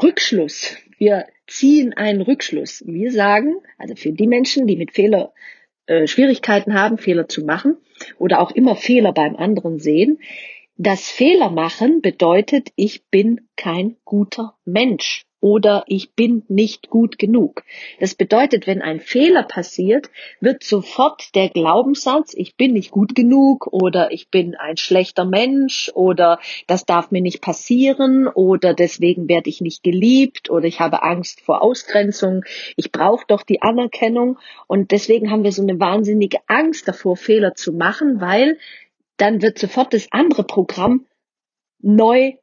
Rückschluss. 0.01 0.75
Wir 0.97 1.27
ziehen 1.47 1.93
einen 1.93 2.21
Rückschluss. 2.21 2.83
Wir 2.85 3.11
sagen, 3.11 3.55
also 3.77 3.95
für 3.95 4.11
die 4.11 4.27
Menschen, 4.27 4.67
die 4.67 4.75
mit 4.75 4.93
Fehler 4.93 5.33
äh, 5.85 6.07
Schwierigkeiten 6.07 6.73
haben, 6.73 6.97
Fehler 6.97 7.27
zu 7.27 7.45
machen 7.45 7.77
oder 8.17 8.39
auch 8.39 8.51
immer 8.51 8.75
Fehler 8.75 9.13
beim 9.13 9.35
anderen 9.35 9.79
sehen, 9.79 10.19
das 10.75 11.09
Fehler 11.09 11.51
machen 11.51 12.01
bedeutet, 12.01 12.69
ich 12.75 13.05
bin 13.05 13.47
kein 13.55 13.97
guter 14.05 14.57
Mensch 14.65 15.25
oder 15.43 15.83
ich 15.87 16.13
bin 16.13 16.43
nicht 16.47 16.89
gut 16.89 17.19
genug. 17.19 17.65
Das 17.99 18.15
bedeutet, 18.15 18.65
wenn 18.65 18.81
ein 18.81 19.01
Fehler 19.01 19.43
passiert, 19.43 20.09
wird 20.39 20.63
sofort 20.63 21.35
der 21.35 21.49
Glaubenssatz, 21.49 22.33
ich 22.33 22.55
bin 22.55 22.71
nicht 22.71 22.91
gut 22.91 23.13
genug 23.13 23.67
oder 23.67 24.13
ich 24.13 24.29
bin 24.29 24.55
ein 24.55 24.77
schlechter 24.77 25.25
Mensch 25.25 25.91
oder 25.95 26.39
das 26.67 26.85
darf 26.85 27.11
mir 27.11 27.21
nicht 27.21 27.41
passieren 27.41 28.29
oder 28.29 28.73
deswegen 28.73 29.27
werde 29.27 29.49
ich 29.49 29.59
nicht 29.59 29.83
geliebt 29.83 30.49
oder 30.49 30.65
ich 30.65 30.79
habe 30.79 31.03
Angst 31.03 31.41
vor 31.41 31.61
Ausgrenzung, 31.61 32.45
ich 32.77 32.93
brauche 32.93 33.25
doch 33.27 33.43
die 33.43 33.61
Anerkennung. 33.61 34.39
Und 34.67 34.91
deswegen 34.91 35.29
haben 35.29 35.43
wir 35.43 35.51
so 35.51 35.61
eine 35.61 35.77
wahnsinnige 35.77 36.39
Angst 36.47 36.87
davor, 36.87 37.17
Fehler 37.17 37.53
zu 37.53 37.73
machen, 37.73 38.21
weil 38.21 38.57
dann 39.17 39.41
wird 39.41 39.59
sofort 39.59 39.93
das 39.93 40.07
andere 40.11 40.45
Programm 40.45 41.05
neu 41.81 42.35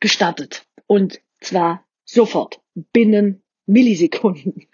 gestartet. 0.00 0.64
Und 0.88 1.20
zwar 1.40 1.84
Sofort. 2.12 2.60
Binnen 2.92 3.40
Millisekunden. 3.66 4.66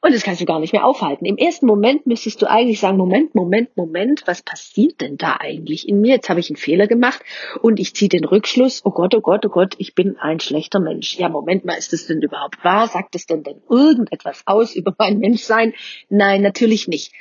Und 0.00 0.14
das 0.14 0.22
kannst 0.22 0.40
du 0.40 0.44
gar 0.44 0.60
nicht 0.60 0.72
mehr 0.72 0.86
aufhalten. 0.86 1.24
Im 1.24 1.36
ersten 1.36 1.66
Moment 1.66 2.06
müsstest 2.06 2.40
du 2.40 2.48
eigentlich 2.48 2.78
sagen, 2.78 2.96
Moment, 2.96 3.34
Moment, 3.34 3.76
Moment, 3.76 4.22
was 4.26 4.42
passiert 4.42 5.00
denn 5.00 5.16
da 5.16 5.38
eigentlich 5.40 5.88
in 5.88 6.00
mir? 6.00 6.14
Jetzt 6.14 6.28
habe 6.28 6.38
ich 6.38 6.50
einen 6.50 6.56
Fehler 6.56 6.86
gemacht 6.86 7.20
und 7.62 7.80
ich 7.80 7.94
ziehe 7.94 8.08
den 8.08 8.24
Rückschluss, 8.24 8.82
oh 8.84 8.92
Gott, 8.92 9.12
oh 9.16 9.20
Gott, 9.20 9.44
oh 9.44 9.48
Gott, 9.48 9.74
ich 9.78 9.96
bin 9.96 10.16
ein 10.18 10.38
schlechter 10.38 10.78
Mensch. 10.78 11.18
Ja, 11.18 11.28
Moment 11.28 11.64
mal, 11.64 11.76
ist 11.76 11.92
das 11.92 12.06
denn 12.06 12.22
überhaupt 12.22 12.62
wahr? 12.62 12.86
Sagt 12.86 13.16
es 13.16 13.26
denn 13.26 13.42
denn 13.42 13.60
irgendetwas 13.68 14.42
aus 14.46 14.76
über 14.76 14.94
mein 14.96 15.18
Menschsein? 15.18 15.74
Nein, 16.08 16.42
natürlich 16.42 16.86
nicht. 16.86 17.12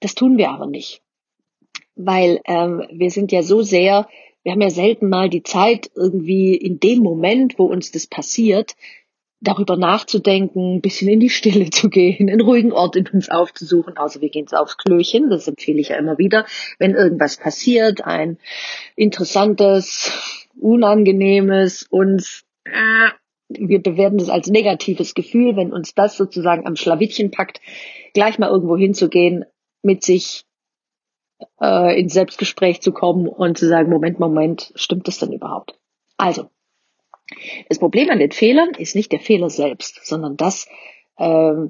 Das 0.00 0.14
tun 0.14 0.38
wir 0.38 0.48
aber 0.48 0.66
nicht. 0.66 1.02
Weil 1.94 2.40
ähm, 2.46 2.84
wir 2.90 3.10
sind 3.10 3.32
ja 3.32 3.42
so 3.42 3.60
sehr, 3.60 4.08
wir 4.44 4.52
haben 4.52 4.62
ja 4.62 4.70
selten 4.70 5.10
mal 5.10 5.28
die 5.28 5.42
Zeit, 5.42 5.90
irgendwie 5.94 6.54
in 6.54 6.80
dem 6.80 7.00
Moment, 7.00 7.58
wo 7.58 7.66
uns 7.66 7.90
das 7.90 8.06
passiert, 8.06 8.76
darüber 9.40 9.76
nachzudenken, 9.76 10.76
ein 10.76 10.80
bisschen 10.80 11.08
in 11.08 11.20
die 11.20 11.30
Stille 11.30 11.70
zu 11.70 11.88
gehen, 11.88 12.28
einen 12.28 12.40
ruhigen 12.40 12.72
Ort 12.72 12.96
in 12.96 13.08
uns 13.08 13.30
aufzusuchen, 13.30 13.96
außer 13.96 14.20
wir 14.20 14.28
gehen 14.28 14.46
aufs 14.52 14.76
Klöchen, 14.76 15.30
das 15.30 15.48
empfehle 15.48 15.80
ich 15.80 15.88
ja 15.88 15.96
immer 15.96 16.18
wieder, 16.18 16.46
wenn 16.78 16.94
irgendwas 16.94 17.36
passiert, 17.38 18.04
ein 18.04 18.38
interessantes, 18.96 20.12
unangenehmes, 20.60 21.84
uns, 21.84 22.44
äh, 22.64 23.10
wir 23.48 23.82
bewerten 23.82 24.18
das 24.18 24.28
als 24.28 24.48
negatives 24.48 25.14
Gefühl, 25.14 25.56
wenn 25.56 25.72
uns 25.72 25.94
das 25.94 26.16
sozusagen 26.16 26.66
am 26.66 26.76
Schlawittchen 26.76 27.30
packt, 27.30 27.60
gleich 28.14 28.38
mal 28.38 28.50
irgendwo 28.50 28.76
hinzugehen, 28.76 29.44
mit 29.82 30.04
sich 30.04 30.44
äh, 31.60 31.98
ins 31.98 32.12
Selbstgespräch 32.12 32.80
zu 32.80 32.92
kommen 32.92 33.26
und 33.26 33.58
zu 33.58 33.66
sagen, 33.66 33.90
Moment, 33.90 34.20
Moment, 34.20 34.72
stimmt 34.76 35.08
das 35.08 35.18
denn 35.18 35.32
überhaupt? 35.32 35.78
Also, 36.16 36.50
das 37.68 37.78
Problem 37.78 38.10
an 38.10 38.18
den 38.18 38.32
Fehlern 38.32 38.70
ist 38.78 38.94
nicht 38.94 39.12
der 39.12 39.20
Fehler 39.20 39.50
selbst, 39.50 40.04
sondern 40.06 40.36
das, 40.36 40.66
äh, 41.16 41.24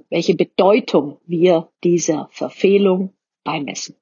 welche 0.09 0.35
Bedeutung 0.35 1.19
wir 1.27 1.69
dieser 1.85 2.29
Verfehlung 2.33 3.15
beimessen. 3.45 3.97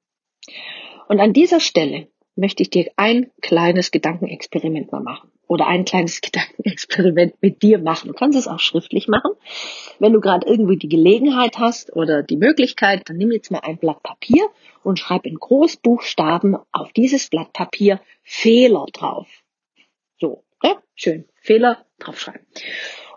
Und 1.07 1.19
an 1.19 1.33
dieser 1.33 1.59
Stelle 1.59 2.07
möchte 2.35 2.63
ich 2.63 2.69
dir 2.69 2.89
ein 2.95 3.31
kleines 3.41 3.91
Gedankenexperiment 3.91 4.91
mal 4.91 5.01
machen 5.01 5.31
oder 5.47 5.67
ein 5.67 5.85
kleines 5.85 6.21
Gedankenexperiment 6.21 7.35
mit 7.41 7.61
dir 7.61 7.79
machen. 7.79 8.07
Du 8.07 8.13
kannst 8.13 8.37
es 8.37 8.47
auch 8.47 8.59
schriftlich 8.59 9.07
machen. 9.07 9.31
Wenn 9.99 10.13
du 10.13 10.21
gerade 10.21 10.47
irgendwie 10.47 10.77
die 10.77 10.87
Gelegenheit 10.87 11.57
hast 11.57 11.95
oder 11.95 12.23
die 12.23 12.37
Möglichkeit, 12.37 13.09
dann 13.09 13.17
nimm 13.17 13.31
jetzt 13.31 13.51
mal 13.51 13.59
ein 13.59 13.77
Blatt 13.77 14.01
Papier 14.01 14.47
und 14.83 14.97
schreib 14.97 15.25
in 15.25 15.35
Großbuchstaben 15.35 16.57
auf 16.71 16.93
dieses 16.93 17.29
Blatt 17.29 17.51
Papier 17.51 17.99
Fehler 18.23 18.85
drauf. 18.93 19.27
So, 20.19 20.43
ja, 20.63 20.81
schön. 20.95 21.25
Fehler 21.41 21.85
draufschreiben. 21.99 22.45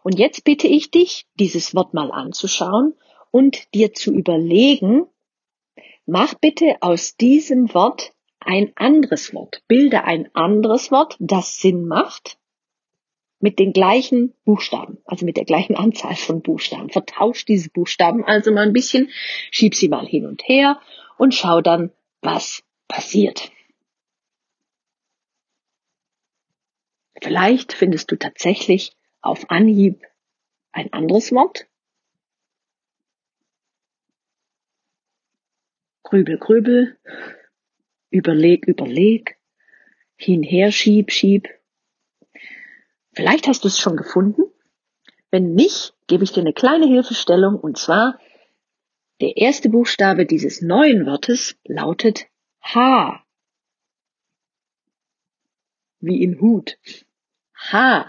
Und 0.03 0.19
jetzt 0.19 0.45
bitte 0.45 0.67
ich 0.67 0.91
dich, 0.91 1.27
dieses 1.39 1.75
Wort 1.75 1.95
mal 1.95 2.11
anzuschauen 2.11 2.95
und 3.31 3.73
dir 3.75 3.95
zu 3.95 4.13
überlegen, 4.13 5.07
mach 6.07 6.35
bitte 6.35 6.77
aus 6.81 7.17
diesem 7.17 7.73
Wort 7.75 8.13
ein 8.41 8.73
anderes 8.75 9.33
Wort. 9.35 9.63
Bilde 9.69 10.05
ein 10.05 10.29
anderes 10.35 10.91
Wort, 10.91 11.17
das 11.21 11.61
Sinn 11.61 11.87
macht, 11.87 12.39
mit 13.39 13.59
den 13.59 13.73
gleichen 13.73 14.35
Buchstaben, 14.45 14.99
also 15.05 15.25
mit 15.25 15.37
der 15.37 15.45
gleichen 15.45 15.77
Anzahl 15.77 16.17
von 16.17 16.43
Buchstaben. 16.43 16.91
Vertausch 16.91 17.45
diese 17.45 17.71
Buchstaben 17.71 18.25
also 18.25 18.53
mal 18.53 18.67
ein 18.67 18.73
bisschen, 18.73 19.11
schieb 19.51 19.75
sie 19.75 19.89
mal 19.89 20.07
hin 20.07 20.27
und 20.27 20.43
her 20.47 20.81
und 21.19 21.35
schau 21.35 21.61
dann, 21.61 21.93
was 22.21 22.65
passiert. 22.89 23.52
Vielleicht 27.23 27.73
findest 27.73 28.11
du 28.11 28.17
tatsächlich 28.17 28.97
auf 29.21 29.51
Anhieb 29.51 30.03
ein 30.73 30.93
anderes 30.93 31.33
Wort. 31.33 31.67
grübel, 36.13 36.37
grübel, 36.37 36.99
überleg, 38.11 38.67
überleg, 38.67 39.39
hinher, 40.15 40.71
schieb, 40.71 41.11
schieb. 41.11 41.49
Vielleicht 43.15 43.49
hast 43.49 43.65
du 43.65 43.69
es 43.69 43.79
schon 43.79 43.97
gefunden. 43.97 44.43
Wenn 45.31 45.55
nicht, 45.55 45.95
gebe 46.09 46.23
ich 46.23 46.33
dir 46.33 46.43
eine 46.43 46.53
kleine 46.53 46.87
Hilfestellung 46.87 47.59
und 47.59 47.79
zwar 47.79 48.19
der 49.23 49.39
erste 49.39 49.71
Buchstabe 49.71 50.27
dieses 50.27 50.61
neuen 50.61 51.07
Wortes 51.07 51.57
lautet 51.65 52.27
H. 52.61 53.25
Wie 56.01 56.23
in 56.23 56.43
Hut. 56.43 56.77
H. 57.71 58.07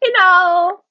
Genau. 0.00 0.82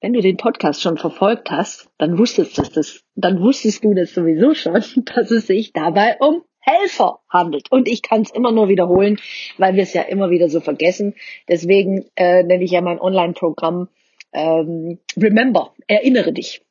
Wenn 0.00 0.12
du 0.12 0.20
den 0.20 0.36
Podcast 0.36 0.82
schon 0.82 0.98
verfolgt 0.98 1.50
hast, 1.50 1.88
dann 1.96 2.18
wusstest 2.18 2.58
du 2.58 2.62
das, 2.62 3.02
dann 3.14 3.40
wusstest 3.40 3.84
du 3.84 3.94
das 3.94 4.12
sowieso 4.12 4.54
schon, 4.54 4.74
dass 5.14 5.30
es 5.30 5.46
sich 5.46 5.72
dabei 5.72 6.18
um 6.18 6.44
Helfer 6.60 7.20
handelt. 7.30 7.70
Und 7.70 7.88
ich 7.88 8.02
kann 8.02 8.22
es 8.22 8.30
immer 8.30 8.52
nur 8.52 8.68
wiederholen, 8.68 9.18
weil 9.58 9.74
wir 9.74 9.82
es 9.82 9.94
ja 9.94 10.02
immer 10.02 10.30
wieder 10.30 10.48
so 10.48 10.60
vergessen. 10.60 11.14
Deswegen 11.48 12.04
äh, 12.16 12.42
nenne 12.42 12.64
ich 12.64 12.72
ja 12.72 12.82
mein 12.82 13.00
Online-Programm 13.00 13.88
ähm, 14.32 14.98
Remember, 15.16 15.74
erinnere 15.86 16.32
dich. 16.32 16.63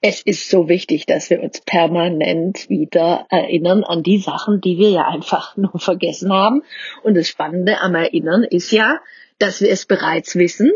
Es 0.00 0.22
ist 0.22 0.48
so 0.48 0.68
wichtig, 0.68 1.06
dass 1.06 1.28
wir 1.28 1.42
uns 1.42 1.60
permanent 1.60 2.68
wieder 2.68 3.26
erinnern 3.30 3.82
an 3.82 4.02
die 4.02 4.18
Sachen, 4.18 4.60
die 4.60 4.78
wir 4.78 4.90
ja 4.90 5.08
einfach 5.08 5.56
nur 5.56 5.78
vergessen 5.78 6.32
haben. 6.32 6.62
Und 7.02 7.16
das 7.16 7.28
Spannende 7.28 7.80
am 7.80 7.94
Erinnern 7.94 8.44
ist 8.44 8.70
ja, 8.70 9.00
dass 9.38 9.60
wir 9.60 9.70
es 9.70 9.86
bereits 9.86 10.36
wissen, 10.36 10.72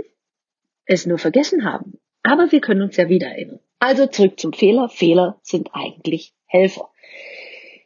es 0.87 1.07
nur 1.07 1.19
vergessen 1.19 1.65
haben. 1.65 1.99
Aber 2.23 2.51
wir 2.53 2.61
können 2.61 2.83
uns 2.83 2.97
ja 2.97 3.09
wieder 3.09 3.29
erinnern. 3.29 3.61
Also 3.79 4.07
zurück 4.07 4.39
zum 4.39 4.53
Fehler. 4.53 4.89
Fehler 4.89 5.39
sind 5.43 5.71
eigentlich 5.73 6.33
Helfer. 6.47 6.91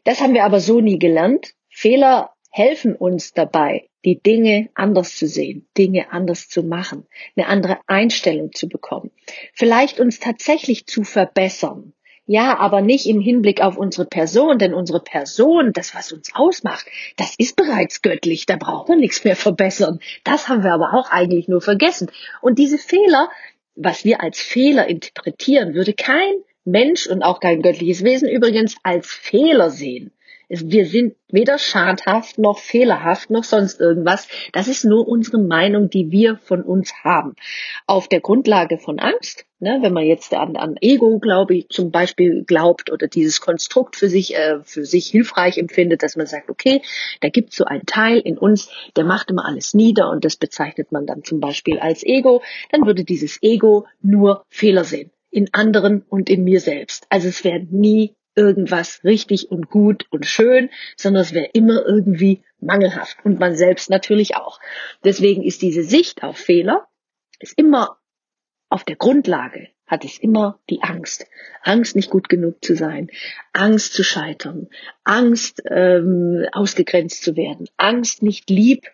Das 0.05 0.21
haben 0.21 0.35
wir 0.35 0.45
aber 0.45 0.61
so 0.61 0.81
nie 0.81 0.99
gelernt. 0.99 1.55
Fehler 1.69 2.31
helfen 2.50 2.95
uns 2.95 3.33
dabei, 3.33 3.88
die 4.06 4.22
Dinge 4.22 4.70
anders 4.75 5.16
zu 5.16 5.26
sehen, 5.26 5.68
Dinge 5.76 6.12
anders 6.12 6.48
zu 6.48 6.62
machen, 6.62 7.06
eine 7.36 7.48
andere 7.48 7.78
Einstellung 7.88 8.52
zu 8.52 8.68
bekommen, 8.68 9.10
vielleicht 9.52 10.00
uns 10.00 10.20
tatsächlich 10.20 10.86
zu 10.86 11.02
verbessern. 11.02 11.92
Ja, 12.28 12.58
aber 12.58 12.80
nicht 12.80 13.06
im 13.06 13.20
Hinblick 13.20 13.60
auf 13.60 13.76
unsere 13.76 14.04
Person, 14.04 14.58
denn 14.58 14.75
unsere 14.75 15.00
Person, 15.00 15.72
das, 15.72 15.94
was 15.94 16.10
uns 16.10 16.30
ausmacht, 16.34 16.86
das 17.16 17.36
ist 17.38 17.54
bereits 17.54 18.02
göttlich, 18.02 18.46
da 18.46 18.56
braucht 18.56 18.88
man 18.88 18.98
nichts 18.98 19.22
mehr 19.22 19.36
verbessern. 19.36 20.00
Das 20.25 20.48
haben 20.48 20.64
wir 20.64 20.72
aber 20.72 20.94
auch 20.94 21.10
eigentlich 21.10 21.46
nur 21.46 21.60
vergessen. 21.60 22.10
Und 22.40 22.58
diese 22.58 22.78
Fehler, 22.78 23.28
was 23.76 24.04
wir 24.04 24.22
als 24.22 24.40
Fehler 24.40 24.88
interpretieren, 24.88 25.75
würde 25.75 25.92
kein 25.92 26.34
Mensch 26.64 27.06
und 27.06 27.22
auch 27.22 27.38
kein 27.38 27.62
göttliches 27.62 28.02
Wesen 28.02 28.28
übrigens 28.28 28.75
als 28.82 29.06
Fehler 29.06 29.70
sehen. 29.70 30.10
Wir 30.49 30.87
sind 30.87 31.17
weder 31.29 31.59
schadhaft 31.59 32.38
noch 32.38 32.59
fehlerhaft 32.59 33.31
noch 33.31 33.43
sonst 33.43 33.81
irgendwas. 33.81 34.29
Das 34.53 34.69
ist 34.69 34.85
nur 34.85 35.09
unsere 35.09 35.38
Meinung, 35.38 35.91
die 35.91 36.12
wir 36.12 36.38
von 36.38 36.62
uns 36.62 36.95
haben. 37.03 37.35
Auf 37.87 38.07
der 38.07 38.21
Grundlage 38.21 38.79
von 38.79 39.00
Angst, 39.00 39.45
ne, 39.59 39.79
wenn 39.83 39.93
man 39.93 40.05
jetzt 40.05 40.33
an, 40.35 40.57
an 40.57 40.76
Ego, 40.81 41.19
glaube 41.19 41.57
ich, 41.57 41.69
zum 41.69 41.91
Beispiel 41.91 42.45
glaubt 42.45 42.93
oder 42.93 43.09
dieses 43.09 43.41
Konstrukt 43.41 43.97
für 43.97 44.09
sich, 44.09 44.37
äh, 44.37 44.61
für 44.62 44.85
sich 44.85 45.09
hilfreich 45.09 45.59
empfindet, 45.59 46.05
dass 46.05 46.17
man 46.17 46.26
sagt, 46.26 46.49
okay, 46.49 46.81
da 47.21 47.29
gibt 47.29 47.50
es 47.50 47.57
so 47.57 47.65
einen 47.65 47.87
Teil 47.87 48.21
in 48.21 48.38
uns, 48.38 48.71
der 48.95 49.05
macht 49.05 49.31
immer 49.31 49.47
alles 49.47 49.75
nieder 49.75 50.11
und 50.11 50.25
das 50.25 50.37
bezeichnet 50.37 50.93
man 50.93 51.07
dann 51.07 51.25
zum 51.25 51.41
Beispiel 51.41 51.81
als 51.81 52.05
Ego, 52.05 52.43
dann 52.71 52.87
würde 52.87 53.03
dieses 53.03 53.43
Ego 53.43 53.87
nur 54.00 54.45
Fehler 54.49 54.85
sehen 54.85 55.11
in 55.31 55.53
anderen 55.53 56.03
und 56.09 56.31
in 56.31 56.45
mir 56.45 56.61
selbst. 56.61 57.05
Also 57.11 57.29
es 57.29 57.45
wäre 57.45 57.61
nie 57.69 58.15
irgendwas 58.37 59.02
richtig 59.02 59.50
und 59.50 59.69
gut 59.71 60.07
und 60.11 60.26
schön, 60.26 60.71
sondern 60.97 61.23
es 61.23 61.32
wäre 61.32 61.50
immer 61.52 61.84
irgendwie 61.84 62.43
mangelhaft. 62.60 63.17
Und 63.25 63.41
man 63.41 63.56
selbst 63.56 63.91
natürlich 63.91 64.37
auch. 64.37 64.60
Deswegen 65.04 65.43
ist 65.43 65.63
diese 65.63 65.82
Sicht 65.82 66.23
auf 66.23 66.37
Fehler, 66.37 66.87
ist 67.41 67.58
immer 67.58 67.99
auf 68.69 68.84
der 68.84 68.97
Grundlage 68.97 69.69
hat 69.87 70.04
es 70.04 70.19
immer 70.19 70.58
die 70.69 70.82
Angst. 70.82 71.26
Angst, 71.63 71.97
nicht 71.97 72.10
gut 72.10 72.28
genug 72.28 72.65
zu 72.65 72.75
sein, 72.75 73.10
Angst 73.52 73.95
zu 73.95 74.02
scheitern, 74.02 74.69
Angst, 75.04 75.63
ähm, 75.71 76.47
ausgegrenzt 76.52 77.23
zu 77.23 77.37
werden, 77.37 77.69
Angst, 77.76 78.23
nicht 78.23 78.50
lieb, 78.50 78.91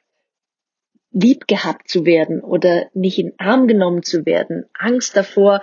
lieb 1.10 1.46
gehabt 1.46 1.88
zu 1.88 2.04
werden 2.04 2.40
oder 2.40 2.90
nicht 2.94 3.18
in 3.18 3.32
Arm 3.38 3.68
genommen 3.68 4.02
zu 4.02 4.26
werden, 4.26 4.66
Angst 4.74 5.16
davor, 5.16 5.62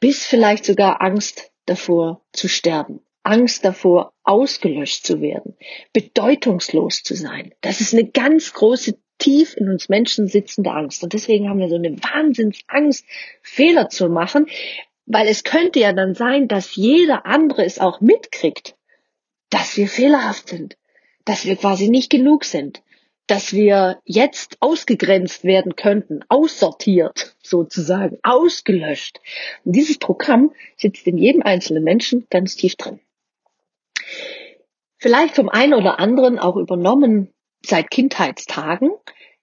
bis 0.00 0.26
vielleicht 0.26 0.64
sogar 0.64 1.00
Angst 1.00 1.52
davor 1.66 2.22
zu 2.32 2.48
sterben, 2.48 3.00
Angst 3.22 3.64
davor 3.64 4.12
ausgelöscht 4.22 5.04
zu 5.04 5.20
werden, 5.20 5.56
bedeutungslos 5.92 7.02
zu 7.02 7.14
sein. 7.14 7.52
Das 7.60 7.80
ist 7.80 7.92
eine 7.92 8.08
ganz 8.08 8.52
große 8.52 8.96
tief 9.18 9.56
in 9.56 9.68
uns 9.68 9.88
Menschen 9.88 10.28
sitzende 10.28 10.70
Angst. 10.70 11.02
Und 11.02 11.12
deswegen 11.12 11.48
haben 11.48 11.58
wir 11.58 11.68
so 11.68 11.76
eine 11.76 11.96
Wahnsinnsangst, 12.02 13.04
Fehler 13.42 13.88
zu 13.88 14.08
machen, 14.08 14.46
weil 15.06 15.26
es 15.28 15.44
könnte 15.44 15.80
ja 15.80 15.92
dann 15.92 16.14
sein, 16.14 16.48
dass 16.48 16.76
jeder 16.76 17.26
andere 17.26 17.64
es 17.64 17.78
auch 17.78 18.00
mitkriegt, 18.00 18.76
dass 19.50 19.76
wir 19.76 19.88
fehlerhaft 19.88 20.48
sind, 20.48 20.76
dass 21.24 21.46
wir 21.46 21.56
quasi 21.56 21.88
nicht 21.88 22.10
genug 22.10 22.44
sind, 22.44 22.82
dass 23.26 23.52
wir 23.52 24.00
jetzt 24.04 24.56
ausgegrenzt 24.60 25.44
werden 25.44 25.74
könnten, 25.74 26.20
aussortiert 26.28 27.36
sozusagen, 27.42 28.18
ausgelöscht. 28.22 29.20
Und 29.64 29.74
dieses 29.74 29.98
Programm 29.98 30.52
sitzt 30.76 31.06
in 31.06 31.18
jedem 31.18 31.42
einzelnen 31.42 31.82
Menschen 31.82 32.26
ganz 32.30 32.56
tief 32.56 32.76
drin. 32.76 33.00
Vielleicht 34.98 35.34
vom 35.34 35.48
einen 35.48 35.74
oder 35.74 35.98
anderen 35.98 36.38
auch 36.38 36.56
übernommen 36.56 37.32
seit 37.64 37.90
Kindheitstagen. 37.90 38.90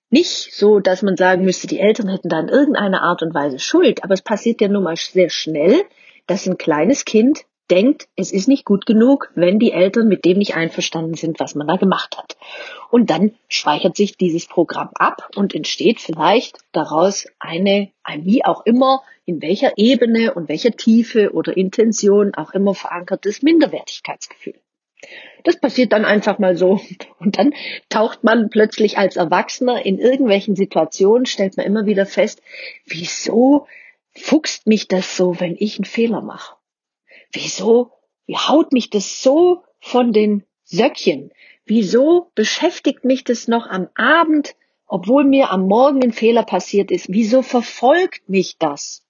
Nicht 0.09 0.53
so, 0.53 0.79
dass 0.79 1.01
man 1.01 1.17
sagen 1.17 1.43
müsste, 1.43 1.67
die 1.67 1.79
Eltern 1.79 2.07
hätten 2.07 2.29
da 2.29 2.39
in 2.39 2.47
irgendeiner 2.47 3.01
Art 3.01 3.21
und 3.21 3.33
Weise 3.33 3.59
Schuld, 3.59 4.03
aber 4.03 4.13
es 4.13 4.21
passiert 4.21 4.61
ja 4.61 4.67
nun 4.67 4.83
mal 4.83 4.95
sehr 4.95 5.29
schnell, 5.29 5.83
dass 6.27 6.47
ein 6.47 6.57
kleines 6.57 7.05
Kind 7.05 7.45
denkt, 7.69 8.07
es 8.15 8.31
ist 8.31 8.47
nicht 8.47 8.65
gut 8.65 8.85
genug, 8.85 9.31
wenn 9.35 9.59
die 9.59 9.71
Eltern 9.71 10.07
mit 10.07 10.25
dem 10.25 10.37
nicht 10.37 10.55
einverstanden 10.55 11.15
sind, 11.15 11.39
was 11.39 11.55
man 11.55 11.67
da 11.67 11.77
gemacht 11.77 12.17
hat. 12.17 12.37
Und 12.91 13.09
dann 13.09 13.35
speichert 13.47 13.95
sich 13.95 14.17
dieses 14.17 14.47
Programm 14.47 14.89
ab 14.95 15.29
und 15.35 15.55
entsteht 15.55 15.99
vielleicht 15.99 16.59
daraus 16.71 17.25
eine, 17.39 17.89
ein 18.03 18.25
wie 18.25 18.45
auch 18.45 18.65
immer, 18.65 19.01
in 19.25 19.41
welcher 19.41 19.77
Ebene 19.77 20.33
und 20.33 20.49
welcher 20.49 20.71
Tiefe 20.71 21.31
oder 21.33 21.55
Intention 21.55 22.33
auch 22.35 22.51
immer 22.51 22.73
verankertes 22.73 23.41
Minderwertigkeitsgefühl. 23.41 24.55
Das 25.43 25.59
passiert 25.59 25.91
dann 25.91 26.05
einfach 26.05 26.39
mal 26.39 26.55
so. 26.55 26.79
Und 27.19 27.37
dann 27.37 27.53
taucht 27.89 28.23
man 28.23 28.49
plötzlich 28.49 28.97
als 28.97 29.15
Erwachsener 29.15 29.85
in 29.85 29.99
irgendwelchen 29.99 30.55
Situationen, 30.55 31.25
stellt 31.25 31.57
man 31.57 31.65
immer 31.65 31.85
wieder 31.85 32.05
fest, 32.05 32.41
wieso 32.85 33.67
fuchst 34.15 34.67
mich 34.67 34.87
das 34.87 35.17
so, 35.17 35.39
wenn 35.39 35.55
ich 35.57 35.77
einen 35.77 35.85
Fehler 35.85 36.21
mache? 36.21 36.55
Wieso, 37.33 37.91
wie 38.25 38.37
haut 38.37 38.71
mich 38.71 38.89
das 38.89 39.21
so 39.21 39.63
von 39.79 40.13
den 40.13 40.43
Söckchen? 40.63 41.31
Wieso 41.65 42.31
beschäftigt 42.35 43.05
mich 43.05 43.23
das 43.23 43.47
noch 43.47 43.67
am 43.67 43.89
Abend, 43.95 44.55
obwohl 44.87 45.23
mir 45.23 45.51
am 45.51 45.67
Morgen 45.67 46.03
ein 46.03 46.13
Fehler 46.13 46.43
passiert 46.43 46.91
ist? 46.91 47.07
Wieso 47.09 47.41
verfolgt 47.41 48.27
mich 48.29 48.57
das? 48.57 49.03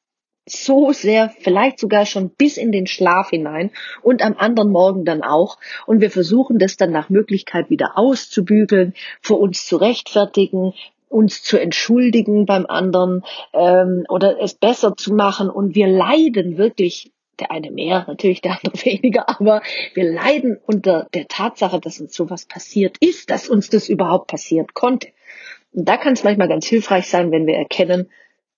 so 0.45 0.91
sehr, 0.91 1.29
vielleicht 1.39 1.79
sogar 1.79 2.05
schon 2.05 2.29
bis 2.29 2.57
in 2.57 2.71
den 2.71 2.87
Schlaf 2.87 3.29
hinein 3.29 3.71
und 4.01 4.21
am 4.21 4.35
anderen 4.37 4.71
Morgen 4.71 5.05
dann 5.05 5.23
auch. 5.23 5.57
Und 5.85 6.01
wir 6.01 6.11
versuchen 6.11 6.59
das 6.59 6.75
dann 6.75 6.91
nach 6.91 7.09
Möglichkeit 7.09 7.69
wieder 7.69 7.97
auszubügeln, 7.97 8.93
vor 9.21 9.39
uns 9.39 9.65
zu 9.65 9.77
rechtfertigen, 9.77 10.73
uns 11.07 11.43
zu 11.43 11.57
entschuldigen 11.59 12.45
beim 12.45 12.65
anderen 12.65 13.23
ähm, 13.53 14.05
oder 14.09 14.41
es 14.41 14.55
besser 14.55 14.97
zu 14.97 15.13
machen. 15.13 15.49
Und 15.49 15.75
wir 15.75 15.87
leiden 15.87 16.57
wirklich 16.57 17.11
der 17.43 17.51
eine 17.51 17.71
mehr, 17.71 18.05
natürlich 18.07 18.41
der 18.41 18.57
andere 18.63 18.73
weniger, 18.85 19.29
aber 19.29 19.61
wir 19.93 20.11
leiden 20.11 20.59
unter 20.65 21.07
der 21.13 21.27
Tatsache, 21.27 21.79
dass 21.79 21.99
uns 21.99 22.15
sowas 22.15 22.45
passiert 22.45 22.97
ist, 22.99 23.29
dass 23.29 23.49
uns 23.49 23.69
das 23.69 23.89
überhaupt 23.89 24.27
passieren 24.27 24.67
konnte. 24.73 25.09
Und 25.71 25.87
da 25.87 25.97
kann 25.97 26.13
es 26.13 26.23
manchmal 26.23 26.47
ganz 26.47 26.65
hilfreich 26.65 27.07
sein, 27.07 27.31
wenn 27.31 27.47
wir 27.47 27.55
erkennen, 27.55 28.09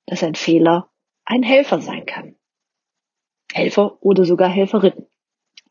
dass 0.05 0.23
ein 0.23 0.35
Fehler 0.35 0.89
ein 1.25 1.43
Helfer 1.43 1.79
sein 1.79 2.05
kann. 2.05 2.35
Helfer 3.51 3.97
oder 4.01 4.25
sogar 4.25 4.49
Helferin. 4.49 5.07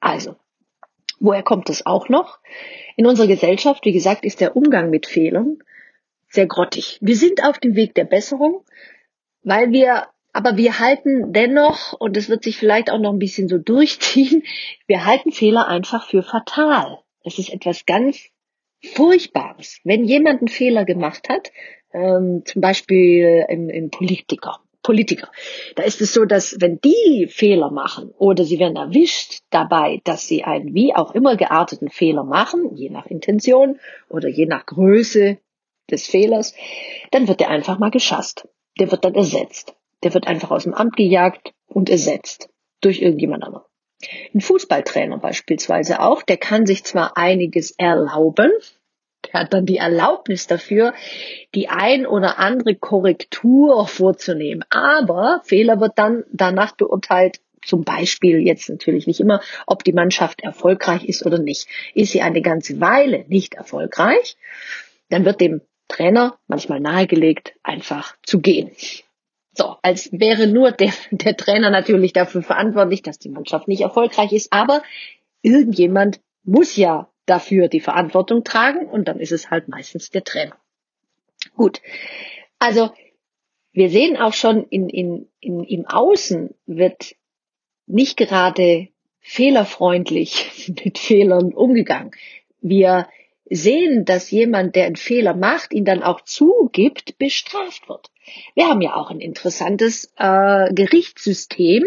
Also, 0.00 0.36
woher 1.20 1.42
kommt 1.42 1.70
es 1.70 1.86
auch 1.86 2.08
noch? 2.08 2.40
In 2.96 3.06
unserer 3.06 3.26
Gesellschaft, 3.26 3.84
wie 3.84 3.92
gesagt, 3.92 4.24
ist 4.24 4.40
der 4.40 4.56
Umgang 4.56 4.90
mit 4.90 5.06
Fehlern 5.06 5.58
sehr 6.28 6.46
grottig. 6.46 6.98
Wir 7.00 7.16
sind 7.16 7.44
auf 7.44 7.58
dem 7.58 7.76
Weg 7.76 7.94
der 7.94 8.04
Besserung, 8.04 8.64
weil 9.42 9.70
wir 9.70 10.08
aber 10.34 10.56
wir 10.56 10.80
halten 10.80 11.32
dennoch, 11.32 11.94
und 11.94 12.16
es 12.16 12.28
wird 12.28 12.42
sich 12.44 12.58
vielleicht 12.58 12.90
auch 12.90 12.98
noch 12.98 13.12
ein 13.12 13.20
bisschen 13.20 13.48
so 13.48 13.58
durchziehen, 13.72 14.42
wir 14.86 15.06
halten 15.06 15.32
Fehler 15.32 15.68
einfach 15.68 16.06
für 16.06 16.22
fatal. 16.22 16.98
Es 17.22 17.38
ist 17.38 17.50
etwas 17.50 17.86
ganz 17.86 18.18
Furchtbares. 18.82 19.80
Wenn 19.84 20.04
jemand 20.04 20.40
einen 20.40 20.48
Fehler 20.48 20.84
gemacht 20.84 21.28
hat, 21.30 21.52
ähm, 21.92 22.42
zum 22.44 22.60
Beispiel 22.60 23.46
ein, 23.48 23.70
ein 23.70 23.90
Politiker, 23.90 24.60
Politiker. 24.82 25.30
Da 25.76 25.84
ist 25.84 26.00
es 26.02 26.12
so, 26.12 26.26
dass 26.26 26.56
wenn 26.60 26.80
die 26.80 27.28
Fehler 27.30 27.70
machen 27.70 28.10
oder 28.18 28.44
sie 28.44 28.58
werden 28.58 28.76
erwischt 28.76 29.40
dabei, 29.50 30.02
dass 30.04 30.28
sie 30.28 30.44
einen 30.44 30.74
wie 30.74 30.94
auch 30.94 31.14
immer 31.14 31.36
gearteten 31.36 31.88
Fehler 31.88 32.24
machen, 32.24 32.76
je 32.76 32.90
nach 32.90 33.06
Intention 33.06 33.78
oder 34.10 34.28
je 34.28 34.44
nach 34.44 34.66
Größe 34.66 35.38
des 35.90 36.06
Fehlers, 36.06 36.54
dann 37.12 37.28
wird 37.28 37.40
der 37.40 37.50
einfach 37.50 37.78
mal 37.78 37.90
geschasst. 37.90 38.48
Der 38.78 38.90
wird 38.90 39.04
dann 39.04 39.14
ersetzt. 39.14 39.74
Der 40.04 40.14
wird 40.14 40.26
einfach 40.26 40.50
aus 40.50 40.64
dem 40.64 40.74
Amt 40.74 40.96
gejagt 40.96 41.52
und 41.66 41.90
ersetzt 41.90 42.48
durch 42.80 43.00
irgendjemand 43.00 43.42
anderen. 43.42 43.64
Ein 44.34 44.40
Fußballtrainer 44.40 45.18
beispielsweise 45.18 46.00
auch, 46.00 46.22
der 46.22 46.36
kann 46.36 46.66
sich 46.66 46.84
zwar 46.84 47.16
einiges 47.16 47.72
erlauben, 47.72 48.52
der 49.26 49.40
hat 49.40 49.54
dann 49.54 49.66
die 49.66 49.78
Erlaubnis 49.78 50.46
dafür, 50.46 50.92
die 51.54 51.68
ein 51.68 52.06
oder 52.06 52.38
andere 52.38 52.74
Korrektur 52.74 53.86
vorzunehmen. 53.86 54.64
Aber 54.70 55.40
Fehler 55.44 55.80
wird 55.80 55.92
dann 55.96 56.24
danach 56.32 56.76
beurteilt, 56.76 57.40
zum 57.64 57.84
Beispiel 57.84 58.40
jetzt 58.40 58.68
natürlich 58.68 59.06
nicht 59.06 59.20
immer, 59.20 59.40
ob 59.66 59.84
die 59.84 59.94
Mannschaft 59.94 60.42
erfolgreich 60.42 61.04
ist 61.04 61.24
oder 61.24 61.38
nicht. 61.38 61.66
Ist 61.94 62.12
sie 62.12 62.20
eine 62.20 62.42
ganze 62.42 62.80
Weile 62.80 63.24
nicht 63.28 63.54
erfolgreich, 63.54 64.36
dann 65.08 65.24
wird 65.24 65.40
dem 65.40 65.62
Trainer 65.88 66.38
manchmal 66.46 66.80
nahegelegt, 66.80 67.54
einfach 67.62 68.16
zu 68.22 68.40
gehen. 68.40 68.70
So, 69.56 69.76
als 69.82 70.10
wäre 70.12 70.46
nur 70.48 70.72
der, 70.72 70.92
der 71.10 71.36
Trainer 71.36 71.70
natürlich 71.70 72.12
dafür 72.12 72.42
verantwortlich, 72.42 73.02
dass 73.02 73.18
die 73.18 73.30
Mannschaft 73.30 73.68
nicht 73.68 73.82
erfolgreich 73.82 74.32
ist, 74.32 74.52
aber 74.52 74.82
irgendjemand 75.42 76.20
muss 76.42 76.76
ja 76.76 77.08
dafür 77.26 77.68
die 77.68 77.80
Verantwortung 77.80 78.44
tragen 78.44 78.86
und 78.86 79.08
dann 79.08 79.18
ist 79.18 79.32
es 79.32 79.50
halt 79.50 79.68
meistens 79.68 80.10
der 80.10 80.24
Trainer. 80.24 80.56
Gut. 81.56 81.80
Also 82.58 82.90
wir 83.72 83.90
sehen 83.90 84.16
auch 84.16 84.34
schon 84.34 84.64
in, 84.64 84.88
in, 84.88 85.28
in, 85.40 85.64
im 85.64 85.86
Außen 85.86 86.54
wird 86.66 87.14
nicht 87.86 88.16
gerade 88.16 88.88
fehlerfreundlich 89.20 90.72
mit 90.84 90.98
Fehlern 90.98 91.54
umgegangen. 91.54 92.12
Wir 92.60 93.08
sehen, 93.48 94.04
dass 94.04 94.30
jemand, 94.30 94.74
der 94.74 94.86
einen 94.86 94.96
Fehler 94.96 95.34
macht, 95.34 95.72
ihn 95.72 95.84
dann 95.84 96.02
auch 96.02 96.22
zugibt, 96.22 97.18
bestraft 97.18 97.88
wird. 97.88 98.10
Wir 98.54 98.66
haben 98.66 98.80
ja 98.80 98.94
auch 98.94 99.10
ein 99.10 99.20
interessantes 99.20 100.12
äh, 100.16 100.72
Gerichtssystem, 100.72 101.84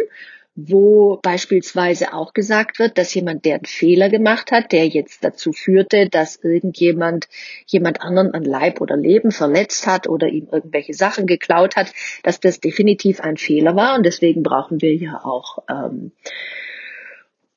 wo 0.58 1.18
beispielsweise 1.22 2.14
auch 2.14 2.34
gesagt 2.34 2.80
wird, 2.80 2.98
dass 2.98 3.14
jemand, 3.14 3.46
der 3.46 3.56
einen 3.56 3.66
Fehler 3.66 4.10
gemacht 4.10 4.52
hat, 4.52 4.72
der 4.72 4.88
jetzt 4.88 5.24
dazu 5.24 5.54
führte, 5.54 6.10
dass 6.10 6.38
irgendjemand 6.44 7.28
jemand 7.68 8.02
anderen 8.02 8.34
an 8.34 8.44
Leib 8.44 8.82
oder 8.82 8.98
Leben 8.98 9.32
verletzt 9.32 9.86
hat 9.86 10.10
oder 10.10 10.28
ihm 10.28 10.48
irgendwelche 10.52 10.96
Sachen 10.96 11.28
geklaut 11.28 11.76
hat, 11.76 11.94
dass 12.24 12.40
das 12.40 12.60
definitiv 12.60 13.22
ein 13.22 13.38
Fehler 13.38 13.76
war. 13.76 13.96
Und 13.96 14.04
deswegen 14.04 14.42
brauchen 14.42 14.82
wir 14.82 14.96
ja 14.96 15.24
auch 15.24 15.60
ähm, 15.70 16.12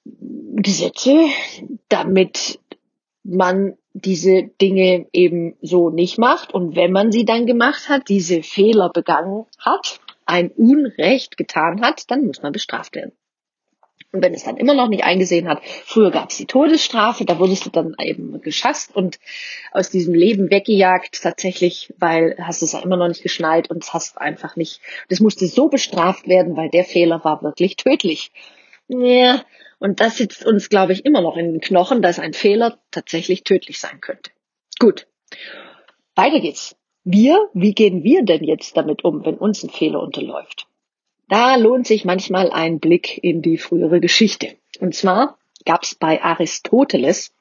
Gesetze, 0.04 1.24
damit 1.88 2.58
man 3.22 3.78
diese 3.92 4.44
Dinge 4.60 5.06
eben 5.12 5.56
so 5.62 5.90
nicht 5.90 6.18
macht 6.18 6.54
und 6.54 6.76
wenn 6.76 6.92
man 6.92 7.10
sie 7.10 7.24
dann 7.24 7.46
gemacht 7.46 7.88
hat, 7.88 8.08
diese 8.08 8.42
Fehler 8.42 8.90
begangen 8.90 9.46
hat, 9.58 10.00
ein 10.26 10.50
Unrecht 10.50 11.36
getan 11.36 11.80
hat, 11.82 12.10
dann 12.10 12.26
muss 12.26 12.42
man 12.42 12.52
bestraft 12.52 12.94
werden. 12.94 13.12
Und 14.12 14.24
wenn 14.24 14.34
es 14.34 14.42
dann 14.42 14.56
immer 14.56 14.74
noch 14.74 14.88
nicht 14.88 15.04
eingesehen 15.04 15.48
hat, 15.48 15.60
früher 15.62 16.10
gab 16.10 16.30
es 16.30 16.36
die 16.36 16.46
Todesstrafe, 16.46 17.24
da 17.24 17.38
wurdest 17.38 17.66
du 17.66 17.70
dann 17.70 17.94
eben 18.00 18.40
geschasst 18.40 18.94
und 18.94 19.20
aus 19.70 19.90
diesem 19.90 20.14
Leben 20.14 20.50
weggejagt, 20.50 21.22
tatsächlich, 21.22 21.94
weil 21.98 22.36
hast 22.40 22.62
es 22.62 22.72
ja 22.72 22.80
immer 22.80 22.96
noch 22.96 23.06
nicht 23.06 23.22
geschnallt 23.22 23.70
und 23.70 23.84
es 23.84 23.92
hast 23.92 24.20
einfach 24.20 24.56
nicht, 24.56 24.80
das 25.08 25.20
musste 25.20 25.46
so 25.46 25.68
bestraft 25.68 26.26
werden, 26.26 26.56
weil 26.56 26.70
der 26.70 26.84
Fehler 26.84 27.22
war 27.22 27.42
wirklich 27.42 27.76
tödlich. 27.76 28.32
Ja, 28.88 29.44
und 29.80 30.00
das 30.00 30.18
sitzt 30.18 30.46
uns, 30.46 30.68
glaube 30.68 30.92
ich, 30.92 31.04
immer 31.04 31.22
noch 31.22 31.36
in 31.36 31.52
den 31.52 31.60
Knochen, 31.60 32.02
dass 32.02 32.18
ein 32.18 32.34
Fehler 32.34 32.78
tatsächlich 32.90 33.42
tödlich 33.42 33.80
sein 33.80 34.00
könnte. 34.00 34.30
Gut. 34.78 35.08
Weiter 36.14 36.38
geht's. 36.38 36.76
Wir, 37.02 37.48
wie 37.54 37.72
gehen 37.72 38.04
wir 38.04 38.22
denn 38.22 38.44
jetzt 38.44 38.76
damit 38.76 39.04
um, 39.04 39.24
wenn 39.24 39.36
uns 39.36 39.64
ein 39.64 39.70
Fehler 39.70 40.00
unterläuft? 40.00 40.66
Da 41.28 41.56
lohnt 41.56 41.86
sich 41.86 42.04
manchmal 42.04 42.50
ein 42.50 42.78
Blick 42.78 43.18
in 43.22 43.40
die 43.40 43.56
frühere 43.56 44.00
Geschichte. 44.00 44.56
Und 44.80 44.94
zwar 44.94 45.38
gab 45.64 45.82
es 45.82 45.94
bei 45.94 46.22
Aristoteles 46.22 47.32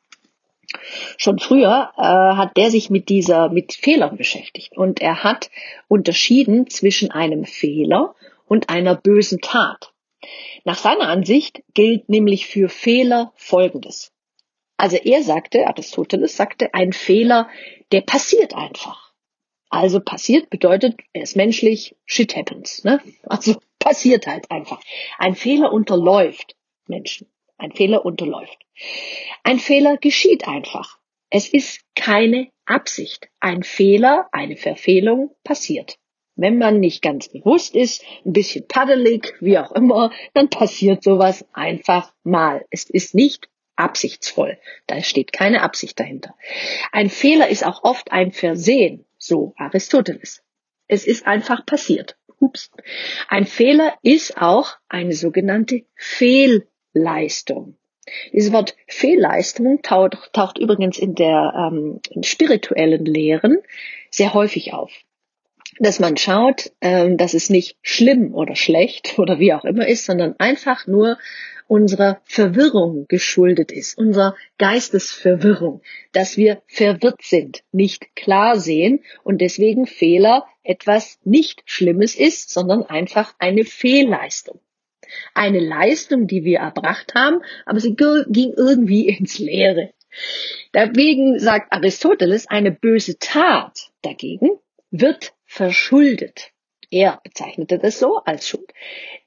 schon 1.17 1.39
früher 1.39 1.91
äh, 1.97 2.02
hat 2.02 2.56
der 2.56 2.69
sich 2.69 2.89
mit 2.89 3.10
dieser 3.10 3.49
mit 3.49 3.73
Fehlern 3.73 4.17
beschäftigt 4.17 4.78
und 4.78 5.02
er 5.02 5.23
hat 5.23 5.49
unterschieden 5.88 6.69
zwischen 6.69 7.10
einem 7.10 7.45
Fehler 7.45 8.13
und 8.45 8.69
einer 8.69 8.95
bösen 8.95 9.41
Tat. 9.41 9.88
Nach 10.63 10.77
seiner 10.77 11.07
Ansicht 11.07 11.63
gilt 11.73 12.09
nämlich 12.09 12.47
für 12.47 12.69
Fehler 12.69 13.33
Folgendes. 13.35 14.11
Also 14.77 14.97
er 14.97 15.23
sagte, 15.23 15.67
Aristoteles 15.67 16.37
sagte, 16.37 16.73
ein 16.73 16.93
Fehler, 16.93 17.49
der 17.91 18.01
passiert 18.01 18.55
einfach. 18.55 19.13
Also 19.69 19.99
passiert 19.99 20.49
bedeutet, 20.49 20.99
er 21.13 21.23
ist 21.23 21.35
menschlich, 21.35 21.95
shit 22.05 22.35
happens. 22.35 22.83
Ne? 22.83 23.01
Also 23.23 23.57
passiert 23.79 24.25
halt 24.25 24.49
einfach. 24.49 24.81
Ein 25.17 25.35
Fehler 25.35 25.71
unterläuft 25.71 26.55
Menschen. 26.87 27.27
Ein 27.57 27.73
Fehler 27.73 28.05
unterläuft. 28.05 28.57
Ein 29.43 29.59
Fehler 29.59 29.97
geschieht 29.97 30.47
einfach. 30.47 30.97
Es 31.29 31.49
ist 31.49 31.81
keine 31.95 32.49
Absicht. 32.65 33.29
Ein 33.39 33.63
Fehler, 33.63 34.29
eine 34.31 34.55
Verfehlung 34.55 35.35
passiert. 35.43 35.97
Wenn 36.39 36.58
man 36.58 36.80
nicht 36.80 37.02
ganz 37.02 37.28
bewusst 37.28 37.75
ist, 37.75 38.02
ein 38.25 38.32
bisschen 38.32 38.65
paddelig, 38.65 39.34
wie 39.41 39.58
auch 39.58 39.73
immer, 39.73 40.12
dann 40.34 40.49
passiert 40.49 41.04
sowas 41.04 41.45
einfach 41.52 42.13
mal. 42.23 42.65
Es 42.69 42.89
ist 42.89 43.13
nicht 43.13 43.49
absichtsvoll. 43.75 44.58
Da 44.88 45.02
steht 45.02 45.34
keine 45.34 45.63
Absicht 45.63 45.99
dahinter. 45.99 46.36
Ein 46.93 47.10
Fehler 47.10 47.49
ist 47.49 47.65
auch 47.65 47.84
oft 47.84 48.13
ein 48.13 48.32
Versehen. 48.32 49.06
So 49.17 49.54
Aristoteles. 49.58 50.41
Es 50.88 51.06
ist 51.06 51.28
einfach 51.28 51.65
passiert. 51.65 52.15
Ups. 52.39 52.71
Ein 53.28 53.45
Fehler 53.45 53.95
ist 54.02 54.38
auch 54.38 54.78
eine 54.88 55.13
sogenannte 55.13 55.84
Fehlleistung. 55.95 57.78
Dieses 58.32 58.54
Wort 58.54 58.78
Fehlleistung 58.88 59.82
taucht, 59.82 60.32
taucht 60.32 60.58
übrigens 60.58 60.97
in 60.97 61.15
der 61.15 61.54
ähm, 61.69 61.99
spirituellen 62.23 63.04
Lehren 63.04 63.58
sehr 64.10 64.34
häufig 64.34 64.73
auf. 64.73 64.91
Dass 65.79 65.99
man 65.99 66.17
schaut, 66.17 66.71
ähm, 66.81 67.17
dass 67.17 67.33
es 67.33 67.49
nicht 67.49 67.77
schlimm 67.81 68.33
oder 68.33 68.55
schlecht 68.55 69.17
oder 69.19 69.39
wie 69.39 69.53
auch 69.53 69.65
immer 69.65 69.87
ist, 69.87 70.05
sondern 70.05 70.35
einfach 70.37 70.87
nur 70.87 71.17
unserer 71.67 72.19
Verwirrung 72.25 73.05
geschuldet 73.07 73.71
ist, 73.71 73.97
unserer 73.97 74.35
Geistesverwirrung, 74.57 75.81
dass 76.11 76.35
wir 76.35 76.63
verwirrt 76.65 77.21
sind, 77.21 77.63
nicht 77.71 78.15
klar 78.15 78.59
sehen 78.59 79.03
und 79.23 79.39
deswegen 79.39 79.85
Fehler 79.85 80.45
etwas 80.63 81.19
nicht 81.23 81.61
Schlimmes 81.65 82.15
ist, 82.15 82.49
sondern 82.49 82.83
einfach 82.83 83.35
eine 83.37 83.65
Fehlleistung. 83.65 84.59
Eine 85.33 85.59
Leistung, 85.59 86.27
die 86.27 86.43
wir 86.43 86.59
erbracht 86.59 87.13
haben, 87.15 87.41
aber 87.65 87.79
sie 87.79 87.95
ging 87.95 88.53
irgendwie 88.57 89.07
ins 89.17 89.37
Leere. 89.37 89.91
Dagegen 90.71 91.37
sagt 91.37 91.71
Aristoteles, 91.71 92.47
eine 92.47 92.71
böse 92.71 93.19
Tat 93.19 93.91
dagegen 94.01 94.49
wird 94.91 95.33
verschuldet. 95.49 96.51
Er 96.91 97.19
bezeichnete 97.23 97.79
das 97.79 97.99
so 97.99 98.17
als 98.17 98.47
Schuld. 98.47 98.71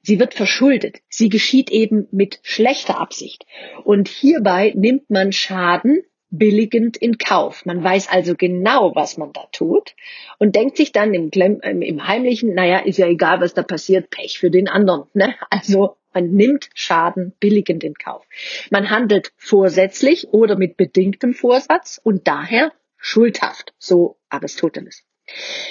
Sie 0.01 0.19
wird 0.19 0.33
verschuldet. 0.33 1.01
Sie 1.09 1.27
geschieht 1.27 1.69
eben 1.69 2.07
mit 2.11 2.39
schlechter 2.43 2.99
Absicht. 2.99 3.45
Und 3.83 4.07
hierbei 4.07 4.73
nimmt 4.75 5.09
man 5.09 5.33
Schaden 5.33 6.03
billigend 6.29 6.95
in 6.97 7.17
Kauf. 7.17 7.65
Man 7.65 7.83
weiß 7.83 8.09
also 8.09 8.35
genau, 8.35 8.95
was 8.95 9.17
man 9.17 9.33
da 9.33 9.47
tut 9.51 9.95
und 10.39 10.55
denkt 10.55 10.77
sich 10.77 10.93
dann 10.93 11.13
im, 11.13 11.29
im 11.29 12.07
Heimlichen, 12.07 12.55
naja, 12.55 12.79
ist 12.79 12.97
ja 12.97 13.07
egal, 13.07 13.41
was 13.41 13.53
da 13.53 13.61
passiert, 13.61 14.09
Pech 14.09 14.39
für 14.39 14.49
den 14.49 14.67
anderen. 14.69 15.09
Ne? 15.13 15.35
Also 15.49 15.97
man 16.13 16.31
nimmt 16.31 16.69
Schaden 16.73 17.33
billigend 17.39 17.83
in 17.83 17.95
Kauf. 17.95 18.25
Man 18.71 18.89
handelt 18.89 19.33
vorsätzlich 19.35 20.29
oder 20.29 20.57
mit 20.57 20.77
bedingtem 20.77 21.33
Vorsatz 21.33 21.99
und 22.01 22.27
daher 22.27 22.71
schuldhaft, 22.97 23.73
so 23.77 24.17
Aristoteles. 24.29 25.03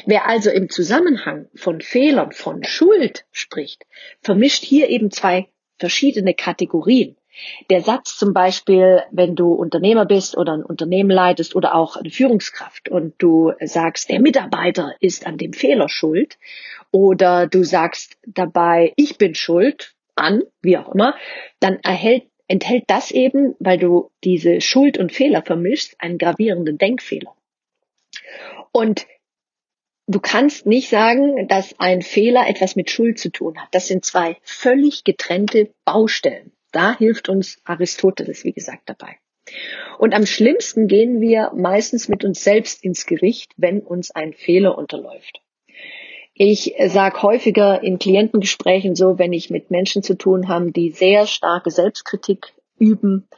Wer 0.06 0.26
also 0.26 0.50
im 0.50 0.70
Zusammenhang 0.70 1.48
von 1.54 1.80
Fehlern, 1.80 2.32
von 2.32 2.64
Schuld 2.64 3.24
spricht, 3.32 3.84
vermischt 4.20 4.64
hier 4.64 4.88
eben 4.88 5.10
zwei 5.10 5.48
verschiedene 5.78 6.34
Kategorien. 6.34 7.16
Der 7.70 7.80
Satz 7.80 8.16
zum 8.18 8.34
Beispiel, 8.34 9.02
wenn 9.10 9.34
du 9.34 9.52
Unternehmer 9.52 10.04
bist 10.04 10.36
oder 10.36 10.52
ein 10.52 10.64
Unternehmen 10.64 11.10
leitest 11.10 11.56
oder 11.56 11.74
auch 11.74 11.96
eine 11.96 12.10
Führungskraft 12.10 12.88
und 12.88 13.14
du 13.18 13.52
sagst, 13.60 14.10
der 14.10 14.20
Mitarbeiter 14.20 14.94
ist 15.00 15.26
an 15.26 15.38
dem 15.38 15.52
Fehler 15.52 15.88
schuld 15.88 16.38
oder 16.90 17.46
du 17.46 17.64
sagst 17.64 18.18
dabei, 18.26 18.92
ich 18.96 19.16
bin 19.16 19.34
schuld 19.34 19.94
an, 20.14 20.42
wie 20.60 20.76
auch 20.76 20.94
immer, 20.94 21.14
dann 21.58 21.78
erhält, 21.82 22.24
enthält 22.48 22.84
das 22.88 23.10
eben, 23.10 23.54
weil 23.58 23.78
du 23.78 24.10
diese 24.24 24.60
Schuld 24.60 24.98
und 24.98 25.10
Fehler 25.10 25.42
vermischst, 25.42 25.96
einen 25.98 26.18
gravierenden 26.18 26.76
Denkfehler. 26.76 27.34
Und 28.72 29.06
du 30.06 30.20
kannst 30.20 30.66
nicht 30.66 30.88
sagen, 30.88 31.48
dass 31.48 31.74
ein 31.78 32.02
Fehler 32.02 32.48
etwas 32.48 32.76
mit 32.76 32.90
Schuld 32.90 33.18
zu 33.18 33.30
tun 33.30 33.58
hat. 33.60 33.68
Das 33.72 33.86
sind 33.86 34.04
zwei 34.04 34.36
völlig 34.42 35.04
getrennte 35.04 35.70
Baustellen. 35.84 36.52
Da 36.72 36.96
hilft 36.96 37.28
uns 37.28 37.60
Aristoteles, 37.64 38.44
wie 38.44 38.52
gesagt, 38.52 38.82
dabei. 38.86 39.16
Und 39.98 40.14
am 40.14 40.26
schlimmsten 40.26 40.88
gehen 40.88 41.20
wir 41.20 41.52
meistens 41.54 42.08
mit 42.08 42.24
uns 42.24 42.42
selbst 42.42 42.82
ins 42.84 43.06
Gericht, 43.06 43.52
wenn 43.56 43.80
uns 43.80 44.10
ein 44.10 44.32
Fehler 44.32 44.78
unterläuft. 44.78 45.40
Ich 46.34 46.74
sage 46.86 47.22
häufiger 47.22 47.82
in 47.82 47.98
Klientengesprächen 47.98 48.94
so, 48.94 49.18
wenn 49.18 49.32
ich 49.32 49.50
mit 49.50 49.70
Menschen 49.70 50.02
zu 50.02 50.14
tun 50.14 50.48
habe, 50.48 50.72
die 50.72 50.90
sehr 50.90 51.26
starke 51.26 51.70
Selbstkritik 51.70 52.54
üben, 52.78 53.28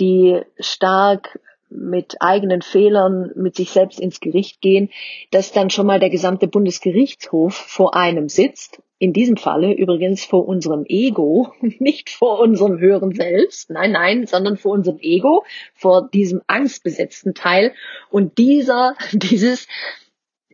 die 0.00 0.40
stark 0.58 1.38
mit 1.70 2.16
eigenen 2.20 2.62
Fehlern 2.62 3.30
mit 3.34 3.56
sich 3.56 3.70
selbst 3.70 4.00
ins 4.00 4.20
Gericht 4.20 4.60
gehen, 4.60 4.90
dass 5.30 5.52
dann 5.52 5.70
schon 5.70 5.86
mal 5.86 6.00
der 6.00 6.10
gesamte 6.10 6.48
Bundesgerichtshof 6.48 7.54
vor 7.54 7.94
einem 7.94 8.28
sitzt. 8.28 8.82
In 9.00 9.12
diesem 9.12 9.36
Falle 9.36 9.72
übrigens 9.72 10.24
vor 10.24 10.48
unserem 10.48 10.84
Ego, 10.88 11.52
nicht 11.60 12.10
vor 12.10 12.40
unserem 12.40 12.78
höheren 12.78 13.14
Selbst, 13.14 13.70
nein, 13.70 13.92
nein, 13.92 14.26
sondern 14.26 14.56
vor 14.56 14.72
unserem 14.72 14.98
Ego, 15.00 15.44
vor 15.74 16.08
diesem 16.08 16.42
angstbesetzten 16.46 17.34
Teil. 17.34 17.72
Und 18.10 18.38
dieser, 18.38 18.96
dieses, 19.12 19.68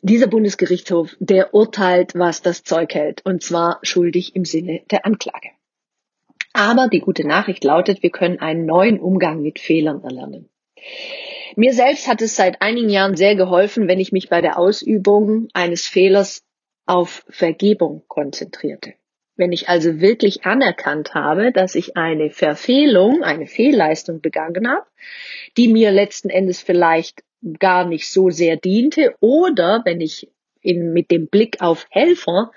dieser 0.02 0.26
Bundesgerichtshof, 0.26 1.16
der 1.20 1.54
urteilt, 1.54 2.14
was 2.14 2.42
das 2.42 2.64
Zeug 2.64 2.94
hält, 2.94 3.24
und 3.24 3.42
zwar 3.42 3.78
schuldig 3.82 4.36
im 4.36 4.44
Sinne 4.44 4.82
der 4.90 5.06
Anklage. 5.06 5.48
Aber 6.52 6.88
die 6.88 7.00
gute 7.00 7.26
Nachricht 7.26 7.64
lautet, 7.64 8.02
wir 8.02 8.10
können 8.10 8.38
einen 8.38 8.64
neuen 8.66 9.00
Umgang 9.00 9.42
mit 9.42 9.58
Fehlern 9.58 10.04
erlernen. 10.04 10.48
Mir 11.56 11.72
selbst 11.72 12.08
hat 12.08 12.20
es 12.20 12.34
seit 12.34 12.62
einigen 12.62 12.88
Jahren 12.88 13.16
sehr 13.16 13.36
geholfen, 13.36 13.86
wenn 13.86 14.00
ich 14.00 14.12
mich 14.12 14.28
bei 14.28 14.40
der 14.40 14.58
Ausübung 14.58 15.48
eines 15.54 15.86
Fehlers 15.86 16.42
auf 16.86 17.24
Vergebung 17.28 18.04
konzentrierte. 18.08 18.94
Wenn 19.36 19.52
ich 19.52 19.68
also 19.68 20.00
wirklich 20.00 20.44
anerkannt 20.44 21.14
habe, 21.14 21.52
dass 21.52 21.74
ich 21.74 21.96
eine 21.96 22.30
Verfehlung, 22.30 23.22
eine 23.22 23.46
Fehlleistung 23.46 24.20
begangen 24.20 24.68
habe, 24.68 24.86
die 25.56 25.68
mir 25.68 25.90
letzten 25.90 26.30
Endes 26.30 26.60
vielleicht 26.60 27.22
gar 27.58 27.86
nicht 27.86 28.08
so 28.08 28.30
sehr 28.30 28.56
diente, 28.56 29.14
oder 29.20 29.82
wenn 29.84 30.00
ich 30.00 30.30
in, 30.60 30.92
mit 30.92 31.10
dem 31.10 31.28
Blick 31.28 31.60
auf 31.60 31.86
Helfer 31.90 32.52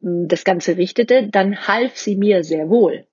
das 0.00 0.44
Ganze 0.44 0.76
richtete, 0.76 1.28
dann 1.28 1.66
half 1.68 1.96
sie 1.96 2.16
mir 2.16 2.42
sehr 2.42 2.70
wohl. 2.70 3.06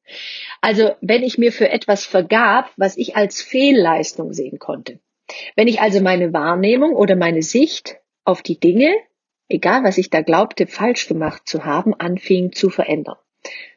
Also 0.62 0.92
wenn 1.02 1.24
ich 1.24 1.38
mir 1.38 1.52
für 1.52 1.70
etwas 1.70 2.06
vergab, 2.06 2.72
was 2.78 2.98
ich 2.98 3.16
als 3.16 3.42
Fehlleistung 3.42 4.34
sehen 4.34 4.60
konnte. 4.60 5.00
Wenn 5.56 5.68
ich 5.68 5.82
also 5.82 6.02
meine 6.02 6.32
Wahrnehmung 6.34 6.96
oder 6.96 7.16
meine 7.16 7.42
Sicht 7.42 7.98
auf 8.24 8.42
die 8.42 8.60
Dinge, 8.60 8.94
egal 9.50 9.84
was 9.84 9.98
ich 9.98 10.10
da 10.10 10.22
glaubte, 10.22 10.68
falsch 10.68 11.08
gemacht 11.08 11.44
zu 11.46 11.66
haben, 11.66 11.94
anfing 11.94 12.54
zu 12.54 12.70
verändern. 12.70 13.18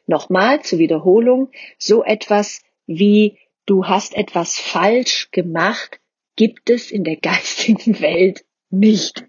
Nochmal 0.07 0.61
zur 0.61 0.79
Wiederholung, 0.79 1.51
so 1.77 2.03
etwas 2.03 2.61
wie 2.87 3.37
du 3.65 3.85
hast 3.85 4.15
etwas 4.15 4.57
falsch 4.57 5.29
gemacht, 5.31 5.99
gibt 6.35 6.69
es 6.69 6.91
in 6.91 7.03
der 7.03 7.15
geistigen 7.21 7.99
Welt 7.99 8.45
nicht. 8.69 9.25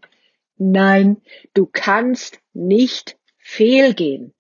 Nein, 0.56 1.20
du 1.54 1.66
kannst 1.66 2.40
nicht 2.52 3.16
fehlgehen. 3.52 4.32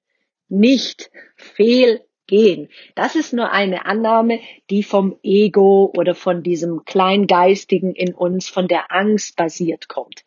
Nicht 0.48 1.10
fehlgehen. 1.36 2.68
Das 2.94 3.14
ist 3.14 3.32
nur 3.32 3.50
eine 3.50 3.84
Annahme, 3.84 4.40
die 4.70 4.82
vom 4.82 5.18
Ego 5.22 5.92
oder 5.96 6.14
von 6.14 6.42
diesem 6.42 6.84
Kleingeistigen 6.84 7.94
in 7.94 8.14
uns, 8.14 8.48
von 8.48 8.68
der 8.68 8.90
Angst 8.90 9.36
basiert 9.36 9.88
kommt. 9.88 10.24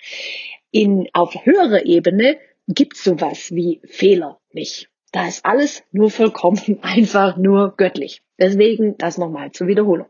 In, 0.71 1.09
auf 1.13 1.33
höherer 1.45 1.85
Ebene 1.85 2.37
gibt 2.67 2.97
sowas 2.97 3.53
wie 3.55 3.81
Fehler 3.85 4.39
nicht. 4.51 4.89
Da 5.11 5.27
ist 5.27 5.45
alles 5.45 5.83
nur 5.91 6.11
vollkommen, 6.11 6.79
einfach 6.81 7.37
nur 7.37 7.75
göttlich. 7.77 8.21
Deswegen 8.39 8.97
das 8.97 9.17
nochmal 9.17 9.51
zur 9.51 9.67
Wiederholung. 9.67 10.07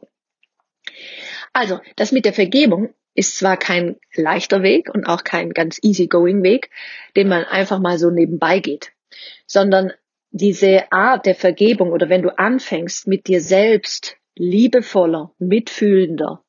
Also, 1.54 1.80
das 1.96 2.12
mit 2.12 2.26
der 2.26 2.34
Vergebung 2.34 2.94
ist 3.16 3.38
zwar 3.38 3.58
kein 3.58 3.96
leichter 4.14 4.62
Weg 4.62 4.94
und 4.94 5.06
auch 5.06 5.24
kein 5.24 5.52
ganz 5.52 5.80
easygoing 5.82 6.44
Weg, 6.44 6.70
den 7.16 7.28
man 7.28 7.46
einfach 7.46 7.80
mal 7.80 7.98
so 7.98 8.12
nebenbei 8.12 8.60
geht, 8.60 8.92
sondern 9.48 9.92
diese 10.32 10.92
Art 10.92 11.26
der 11.26 11.36
Vergebung 11.36 11.92
oder 11.92 12.10
wenn 12.10 12.22
du 12.22 12.38
anfängst 12.38 13.08
mit 13.08 13.28
dir 13.28 13.42
selbst 13.42 14.18
liebevoller, 14.36 15.32
mitfühlender 15.40 16.44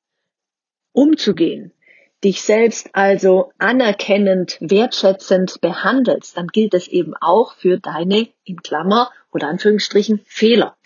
umzugehen, 0.92 1.72
dich 2.24 2.40
selbst 2.40 2.88
also 2.94 3.52
anerkennend, 3.59 4.59
wertschätzend 4.61 5.61
behandelst, 5.61 6.37
dann 6.37 6.48
gilt 6.48 6.74
das 6.74 6.88
eben 6.88 7.14
auch 7.20 7.55
für 7.55 7.79
deine, 7.79 8.29
in 8.42 8.62
Klammer 8.62 9.12
oder 9.31 9.48
Anführungsstrichen, 9.48 10.20
Fehler. 10.26 10.76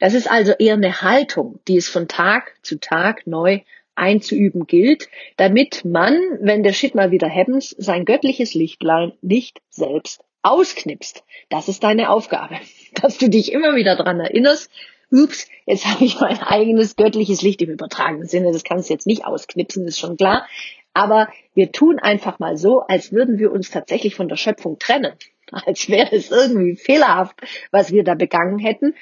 Das 0.00 0.12
ist 0.12 0.30
also 0.30 0.52
eher 0.52 0.74
eine 0.74 1.00
Haltung, 1.00 1.60
die 1.68 1.76
es 1.76 1.88
von 1.88 2.08
Tag 2.08 2.54
zu 2.62 2.78
Tag 2.78 3.26
neu 3.26 3.60
einzuüben 3.94 4.66
gilt, 4.66 5.08
damit 5.36 5.84
man, 5.84 6.14
wenn 6.40 6.62
der 6.62 6.72
Shit 6.72 6.94
mal 6.94 7.10
wieder 7.10 7.28
happens, 7.28 7.70
sein 7.70 8.04
göttliches 8.04 8.54
Lichtlein 8.54 9.12
nicht 9.20 9.60
selbst 9.68 10.24
ausknipst. 10.42 11.24
Das 11.48 11.68
ist 11.68 11.84
deine 11.84 12.10
Aufgabe, 12.10 12.56
dass 13.00 13.18
du 13.18 13.28
dich 13.28 13.52
immer 13.52 13.76
wieder 13.76 13.96
dran 13.96 14.20
erinnerst, 14.20 14.70
ups, 15.10 15.46
jetzt 15.66 15.86
habe 15.86 16.04
ich 16.04 16.18
mein 16.20 16.40
eigenes 16.40 16.96
göttliches 16.96 17.42
Licht 17.42 17.60
im 17.62 17.70
übertragenen 17.70 18.26
Sinne, 18.26 18.52
das 18.52 18.64
kannst 18.64 18.88
du 18.88 18.94
jetzt 18.94 19.06
nicht 19.06 19.24
ausknipsen, 19.24 19.86
ist 19.86 19.98
schon 19.98 20.16
klar. 20.16 20.46
Aber 20.94 21.28
wir 21.54 21.72
tun 21.72 21.98
einfach 21.98 22.38
mal 22.38 22.56
so, 22.56 22.80
als 22.80 23.12
würden 23.12 23.38
wir 23.38 23.52
uns 23.52 23.70
tatsächlich 23.70 24.14
von 24.14 24.28
der 24.28 24.36
Schöpfung 24.36 24.78
trennen, 24.78 25.12
als 25.52 25.88
wäre 25.88 26.14
es 26.14 26.30
irgendwie 26.30 26.76
fehlerhaft, 26.76 27.36
was 27.70 27.92
wir 27.92 28.04
da 28.04 28.14
begangen 28.14 28.58
hätten, 28.58 28.94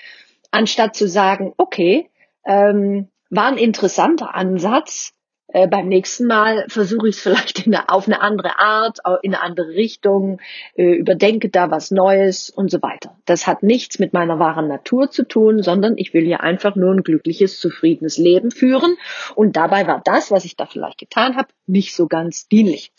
anstatt 0.51 0.97
zu 0.97 1.09
sagen, 1.09 1.53
okay, 1.57 2.11
ähm, 2.45 3.09
war 3.31 3.47
ein 3.47 3.59
interessanter 3.59 4.35
Ansatz. 4.35 5.13
Äh, 5.53 5.67
beim 5.67 5.89
nächsten 5.89 6.27
Mal 6.27 6.65
versuche 6.69 7.09
ich 7.09 7.17
es 7.17 7.23
vielleicht 7.23 7.67
eine, 7.67 7.89
auf 7.89 8.07
eine 8.07 8.21
andere 8.21 8.59
Art, 8.59 8.99
in 9.23 9.35
eine 9.35 9.43
andere 9.43 9.69
Richtung, 9.71 10.41
äh, 10.77 10.93
überdenke 10.93 11.49
da 11.49 11.71
was 11.71 11.91
Neues 11.91 12.51
und 12.51 12.71
so 12.71 12.83
weiter. 12.83 13.17
Das 13.25 13.47
hat 13.47 13.63
nichts 13.63 13.99
mit 13.99 14.13
meiner 14.13 14.39
wahren 14.39 14.69
Natur 14.69 15.11
zu 15.11 15.27
tun, 15.27 15.63
sondern 15.63 15.97
ich 15.97 16.15
will 16.15 16.25
hier 16.25 16.43
einfach 16.43 16.77
nur 16.77 16.93
ein 16.93 17.03
glückliches, 17.03 17.59
zufriedenes 17.59 18.17
Leben 18.17 18.53
führen. 18.53 18.97
Und 19.35 19.57
dabei 19.57 19.87
war 19.87 20.01
das, 20.05 20.31
was 20.31 20.45
ich 20.45 20.57
da 20.57 20.67
vielleicht 20.67 20.99
getan 20.99 21.37
habe, 21.37 21.49
nicht 21.67 21.95
so 21.97 22.07
ganz 22.07 22.47
dienlich. 22.47 22.93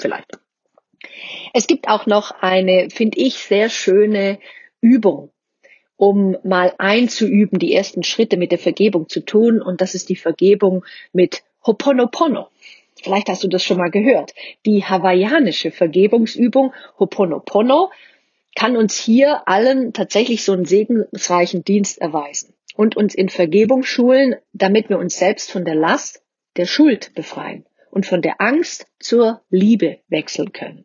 Vielleicht. 0.00 0.38
Es 1.52 1.66
gibt 1.66 1.88
auch 1.88 2.06
noch 2.06 2.30
eine, 2.40 2.88
finde 2.90 3.18
ich, 3.18 3.38
sehr 3.38 3.68
schöne 3.68 4.38
Übung, 4.80 5.30
um 5.96 6.36
mal 6.42 6.74
einzuüben, 6.78 7.58
die 7.58 7.74
ersten 7.74 8.02
Schritte 8.02 8.36
mit 8.36 8.52
der 8.52 8.58
Vergebung 8.58 9.08
zu 9.08 9.20
tun. 9.20 9.62
Und 9.62 9.80
das 9.80 9.94
ist 9.94 10.08
die 10.08 10.16
Vergebung 10.16 10.84
mit 11.12 11.42
Hoponopono. 11.66 12.48
Vielleicht 13.02 13.28
hast 13.28 13.44
du 13.44 13.48
das 13.48 13.62
schon 13.62 13.78
mal 13.78 13.90
gehört. 13.90 14.32
Die 14.66 14.84
hawaiianische 14.84 15.70
Vergebungsübung 15.70 16.72
Hoponopono 16.98 17.90
kann 18.54 18.76
uns 18.76 18.96
hier 18.96 19.48
allen 19.48 19.92
tatsächlich 19.92 20.44
so 20.44 20.52
einen 20.52 20.64
segensreichen 20.64 21.64
Dienst 21.64 21.98
erweisen 21.98 22.54
und 22.76 22.96
uns 22.96 23.14
in 23.14 23.28
Vergebung 23.28 23.82
schulen, 23.82 24.36
damit 24.52 24.88
wir 24.88 24.98
uns 24.98 25.18
selbst 25.18 25.50
von 25.50 25.64
der 25.64 25.74
Last 25.74 26.22
der 26.56 26.66
Schuld 26.66 27.14
befreien 27.14 27.66
und 27.90 28.06
von 28.06 28.22
der 28.22 28.40
Angst 28.40 28.86
zur 28.98 29.42
Liebe 29.50 29.98
wechseln 30.08 30.52
können. 30.52 30.84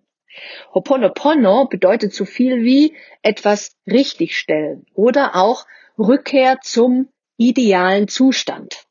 Ho'oponopono 0.74 1.70
bedeutet 1.70 2.14
so 2.14 2.26
viel 2.26 2.64
wie 2.64 2.96
etwas 3.22 3.76
richtigstellen 3.86 4.86
oder 4.94 5.36
auch 5.36 5.66
Rückkehr 5.98 6.60
zum 6.62 7.10
idealen 7.38 8.08
Zustand. 8.08 8.86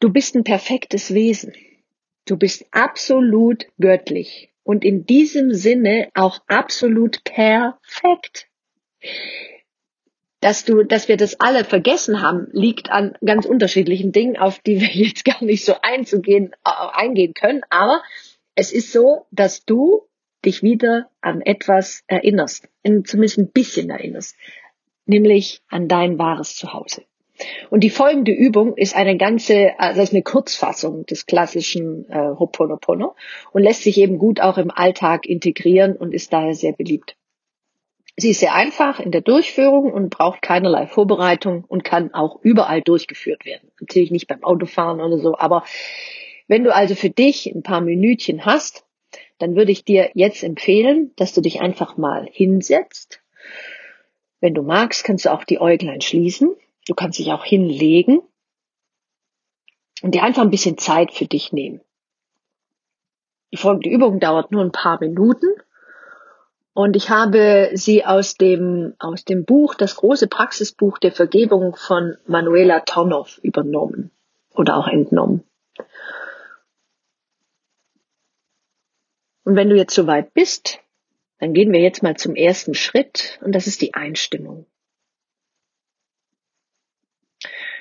Du 0.00 0.10
bist 0.12 0.34
ein 0.34 0.44
perfektes 0.44 1.14
Wesen. 1.14 1.54
Du 2.26 2.36
bist 2.36 2.66
absolut 2.72 3.66
göttlich 3.78 4.50
und 4.62 4.84
in 4.84 5.06
diesem 5.06 5.54
Sinne 5.54 6.08
auch 6.14 6.40
absolut 6.48 7.22
perfekt. 7.24 8.48
Dass 10.40 10.64
du, 10.64 10.82
dass 10.82 11.08
wir 11.08 11.16
das 11.16 11.40
alle 11.40 11.64
vergessen 11.64 12.20
haben, 12.20 12.48
liegt 12.52 12.90
an 12.90 13.16
ganz 13.24 13.46
unterschiedlichen 13.46 14.12
Dingen, 14.12 14.36
auf 14.36 14.58
die 14.58 14.80
wir 14.80 14.88
jetzt 14.92 15.24
gar 15.24 15.42
nicht 15.42 15.64
so 15.64 15.76
einzugehen, 15.80 16.52
äh, 16.64 16.70
eingehen 16.92 17.32
können. 17.32 17.62
Aber 17.70 18.02
es 18.56 18.72
ist 18.72 18.90
so, 18.90 19.26
dass 19.30 19.64
du 19.64 20.08
dich 20.44 20.62
wieder 20.62 21.10
an 21.20 21.40
etwas 21.42 22.02
erinnerst, 22.06 22.68
zumindest 22.82 23.38
ein 23.38 23.52
bisschen 23.52 23.90
erinnerst, 23.90 24.34
nämlich 25.04 25.62
an 25.68 25.88
dein 25.88 26.18
wahres 26.18 26.56
Zuhause. 26.56 27.02
Und 27.68 27.80
die 27.80 27.90
folgende 27.90 28.32
Übung 28.32 28.76
ist 28.76 28.96
eine 28.96 29.18
ganze, 29.18 29.78
also 29.78 30.00
ist 30.00 30.14
eine 30.14 30.22
Kurzfassung 30.22 31.04
des 31.04 31.26
klassischen 31.26 32.08
äh, 32.08 32.16
Ho'oponopono 32.16 33.14
und 33.52 33.62
lässt 33.62 33.82
sich 33.82 33.98
eben 33.98 34.16
gut 34.16 34.40
auch 34.40 34.56
im 34.56 34.70
Alltag 34.70 35.26
integrieren 35.26 35.96
und 35.96 36.14
ist 36.14 36.32
daher 36.32 36.54
sehr 36.54 36.72
beliebt. 36.72 37.16
Sie 38.16 38.30
ist 38.30 38.40
sehr 38.40 38.54
einfach 38.54 38.98
in 38.98 39.10
der 39.10 39.20
Durchführung 39.20 39.92
und 39.92 40.08
braucht 40.08 40.40
keinerlei 40.40 40.86
Vorbereitung 40.86 41.64
und 41.68 41.84
kann 41.84 42.14
auch 42.14 42.40
überall 42.40 42.80
durchgeführt 42.80 43.44
werden. 43.44 43.70
Natürlich 43.78 44.10
nicht 44.10 44.28
beim 44.28 44.42
Autofahren 44.42 45.02
oder 45.02 45.18
so, 45.18 45.36
aber 45.36 45.64
Wenn 46.48 46.64
du 46.64 46.74
also 46.74 46.94
für 46.94 47.10
dich 47.10 47.46
ein 47.46 47.62
paar 47.62 47.80
Minütchen 47.80 48.44
hast, 48.44 48.84
dann 49.38 49.56
würde 49.56 49.72
ich 49.72 49.84
dir 49.84 50.10
jetzt 50.14 50.42
empfehlen, 50.42 51.12
dass 51.16 51.34
du 51.34 51.40
dich 51.40 51.60
einfach 51.60 51.96
mal 51.96 52.28
hinsetzt. 52.30 53.20
Wenn 54.40 54.54
du 54.54 54.62
magst, 54.62 55.04
kannst 55.04 55.24
du 55.24 55.32
auch 55.32 55.44
die 55.44 55.60
Äuglein 55.60 56.00
schließen. 56.00 56.54
Du 56.86 56.94
kannst 56.94 57.18
dich 57.18 57.32
auch 57.32 57.44
hinlegen 57.44 58.20
und 60.02 60.14
dir 60.14 60.22
einfach 60.22 60.42
ein 60.42 60.50
bisschen 60.50 60.78
Zeit 60.78 61.12
für 61.12 61.26
dich 61.26 61.52
nehmen. 61.52 61.80
Die 63.52 63.56
folgende 63.56 63.90
Übung 63.90 64.20
dauert 64.20 64.52
nur 64.52 64.62
ein 64.62 64.72
paar 64.72 65.00
Minuten 65.00 65.48
und 66.74 66.94
ich 66.94 67.08
habe 67.10 67.70
sie 67.72 68.04
aus 68.04 68.36
dem, 68.36 68.94
aus 68.98 69.24
dem 69.24 69.44
Buch, 69.44 69.74
das 69.74 69.96
große 69.96 70.26
Praxisbuch 70.28 70.98
der 70.98 71.12
Vergebung 71.12 71.74
von 71.74 72.16
Manuela 72.26 72.80
Tornow 72.80 73.38
übernommen 73.42 74.10
oder 74.54 74.76
auch 74.76 74.86
entnommen. 74.86 75.42
Und 79.46 79.54
wenn 79.54 79.70
du 79.70 79.76
jetzt 79.76 79.94
soweit 79.94 80.34
bist, 80.34 80.80
dann 81.38 81.54
gehen 81.54 81.72
wir 81.72 81.78
jetzt 81.78 82.02
mal 82.02 82.16
zum 82.16 82.34
ersten 82.34 82.74
Schritt 82.74 83.38
und 83.44 83.54
das 83.54 83.68
ist 83.68 83.80
die 83.80 83.94
Einstimmung. 83.94 84.66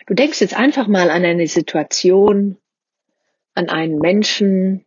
Du 0.05 0.13
denkst 0.13 0.41
jetzt 0.41 0.55
einfach 0.55 0.85
mal 0.85 1.09
an 1.09 1.25
eine 1.25 1.47
Situation, 1.47 2.57
an 3.55 3.69
einen 3.69 3.97
Menschen, 3.97 4.85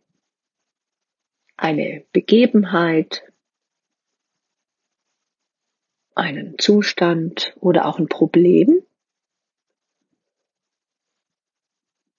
eine 1.57 2.05
Begebenheit, 2.13 3.29
einen 6.15 6.57
Zustand 6.59 7.57
oder 7.59 7.87
auch 7.87 7.99
ein 7.99 8.07
Problem, 8.07 8.83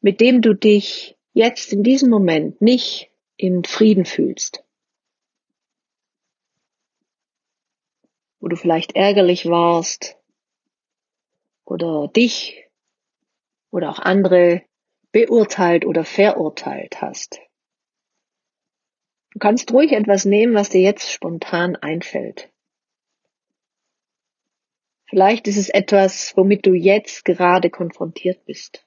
mit 0.02 0.20
dem 0.20 0.42
du 0.42 0.52
dich 0.52 1.16
jetzt 1.32 1.72
in 1.72 1.82
diesem 1.82 2.10
Moment 2.10 2.60
nicht 2.60 3.09
in 3.40 3.64
Frieden 3.64 4.04
fühlst. 4.04 4.62
Wo 8.38 8.48
du 8.48 8.56
vielleicht 8.56 8.96
ärgerlich 8.96 9.46
warst 9.46 10.18
oder 11.64 12.08
dich 12.08 12.68
oder 13.70 13.90
auch 13.90 13.98
andere 13.98 14.62
beurteilt 15.12 15.86
oder 15.86 16.04
verurteilt 16.04 17.00
hast. 17.00 17.40
Du 19.32 19.38
kannst 19.38 19.72
ruhig 19.72 19.92
etwas 19.92 20.24
nehmen, 20.24 20.54
was 20.54 20.68
dir 20.68 20.82
jetzt 20.82 21.10
spontan 21.10 21.76
einfällt. 21.76 22.52
Vielleicht 25.08 25.48
ist 25.48 25.56
es 25.56 25.68
etwas, 25.70 26.36
womit 26.36 26.66
du 26.66 26.74
jetzt 26.74 27.24
gerade 27.24 27.70
konfrontiert 27.70 28.44
bist. 28.44 28.86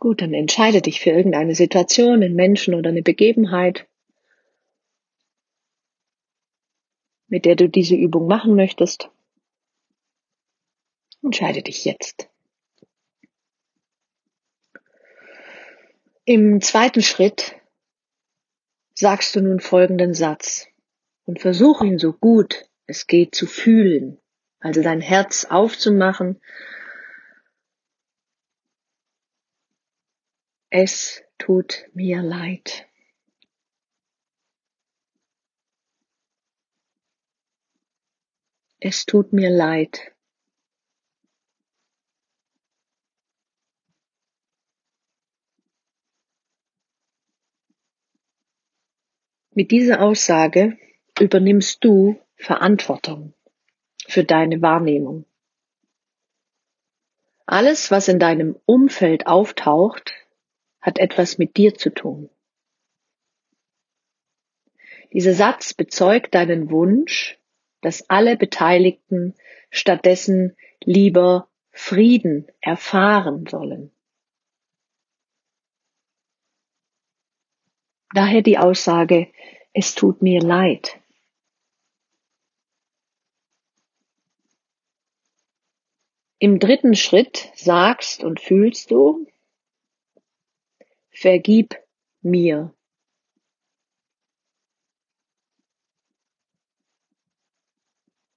Gut, 0.00 0.22
dann 0.22 0.32
entscheide 0.32 0.80
dich 0.80 1.00
für 1.00 1.10
irgendeine 1.10 1.54
Situation, 1.54 2.22
einen 2.22 2.34
Menschen 2.34 2.74
oder 2.74 2.88
eine 2.88 3.02
Begebenheit, 3.02 3.86
mit 7.28 7.44
der 7.44 7.54
du 7.54 7.68
diese 7.68 7.96
Übung 7.96 8.26
machen 8.26 8.56
möchtest. 8.56 9.10
Entscheide 11.22 11.62
dich 11.62 11.84
jetzt. 11.84 12.30
Im 16.24 16.62
zweiten 16.62 17.02
Schritt 17.02 17.56
sagst 18.94 19.36
du 19.36 19.42
nun 19.42 19.60
folgenden 19.60 20.14
Satz 20.14 20.66
und 21.26 21.40
versuch 21.40 21.82
ihn 21.82 21.98
so 21.98 22.14
gut 22.14 22.70
es 22.86 23.06
geht 23.06 23.34
zu 23.34 23.46
fühlen, 23.46 24.18
also 24.60 24.82
dein 24.82 25.02
Herz 25.02 25.44
aufzumachen 25.44 26.40
Es 30.72 31.20
tut 31.36 31.84
mir 31.94 32.22
leid. 32.22 32.86
Es 38.78 39.04
tut 39.04 39.32
mir 39.32 39.50
leid. 39.50 40.12
Mit 49.52 49.72
dieser 49.72 50.00
Aussage 50.00 50.78
übernimmst 51.18 51.82
du 51.84 52.20
Verantwortung 52.36 53.34
für 54.06 54.22
deine 54.22 54.62
Wahrnehmung. 54.62 55.26
Alles, 57.44 57.90
was 57.90 58.06
in 58.06 58.20
deinem 58.20 58.56
Umfeld 58.66 59.26
auftaucht, 59.26 60.14
hat 60.80 60.98
etwas 60.98 61.38
mit 61.38 61.56
dir 61.56 61.74
zu 61.74 61.90
tun. 61.90 62.30
Dieser 65.12 65.34
Satz 65.34 65.74
bezeugt 65.74 66.34
deinen 66.34 66.70
Wunsch, 66.70 67.38
dass 67.80 68.08
alle 68.08 68.36
Beteiligten 68.36 69.34
stattdessen 69.70 70.56
lieber 70.84 71.48
Frieden 71.70 72.46
erfahren 72.60 73.46
sollen. 73.46 73.90
Daher 78.12 78.42
die 78.42 78.58
Aussage, 78.58 79.32
es 79.72 79.94
tut 79.94 80.20
mir 80.20 80.40
leid. 80.40 81.00
Im 86.38 86.58
dritten 86.58 86.94
Schritt 86.94 87.50
sagst 87.54 88.24
und 88.24 88.40
fühlst 88.40 88.90
du, 88.90 89.26
Vergib 91.10 91.76
mir. 92.22 92.72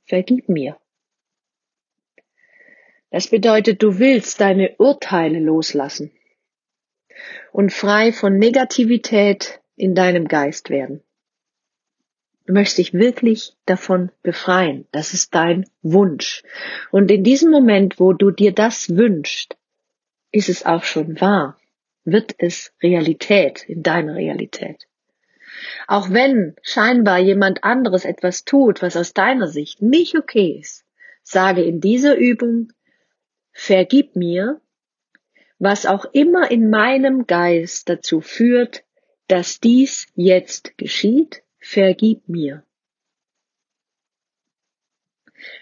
Vergib 0.05 0.49
mir. 0.49 0.77
Das 3.09 3.27
bedeutet, 3.27 3.83
du 3.83 3.99
willst 3.99 4.41
deine 4.41 4.75
Urteile 4.77 5.39
loslassen 5.39 6.11
und 7.51 7.71
frei 7.71 8.11
von 8.11 8.37
Negativität 8.37 9.61
in 9.75 9.95
deinem 9.95 10.27
Geist 10.27 10.69
werden. 10.69 11.03
Du 12.45 12.53
möchtest 12.53 12.79
dich 12.79 12.93
wirklich 12.93 13.55
davon 13.65 14.11
befreien. 14.23 14.87
Das 14.91 15.13
ist 15.13 15.33
dein 15.33 15.69
Wunsch. 15.81 16.43
Und 16.91 17.09
in 17.09 17.23
diesem 17.23 17.51
Moment, 17.51 17.99
wo 17.99 18.13
du 18.13 18.31
dir 18.31 18.51
das 18.51 18.89
wünschst, 18.89 19.55
ist 20.31 20.49
es 20.49 20.65
auch 20.65 20.83
schon 20.83 21.21
wahr 21.21 21.57
wird 22.05 22.35
es 22.37 22.73
Realität 22.81 23.63
in 23.67 23.83
deiner 23.83 24.15
Realität. 24.15 24.87
Auch 25.87 26.09
wenn 26.09 26.55
scheinbar 26.61 27.19
jemand 27.19 27.63
anderes 27.63 28.05
etwas 28.05 28.45
tut, 28.45 28.81
was 28.81 28.97
aus 28.97 29.13
deiner 29.13 29.47
Sicht 29.47 29.81
nicht 29.81 30.15
okay 30.17 30.57
ist, 30.59 30.85
sage 31.21 31.63
in 31.63 31.79
dieser 31.79 32.15
Übung, 32.17 32.71
vergib 33.51 34.15
mir, 34.15 34.59
was 35.59 35.85
auch 35.85 36.05
immer 36.11 36.51
in 36.51 36.69
meinem 36.69 37.25
Geist 37.27 37.87
dazu 37.87 38.19
führt, 38.19 38.83
dass 39.27 39.59
dies 39.59 40.07
jetzt 40.15 40.77
geschieht, 40.77 41.43
vergib 41.59 42.27
mir. 42.27 42.65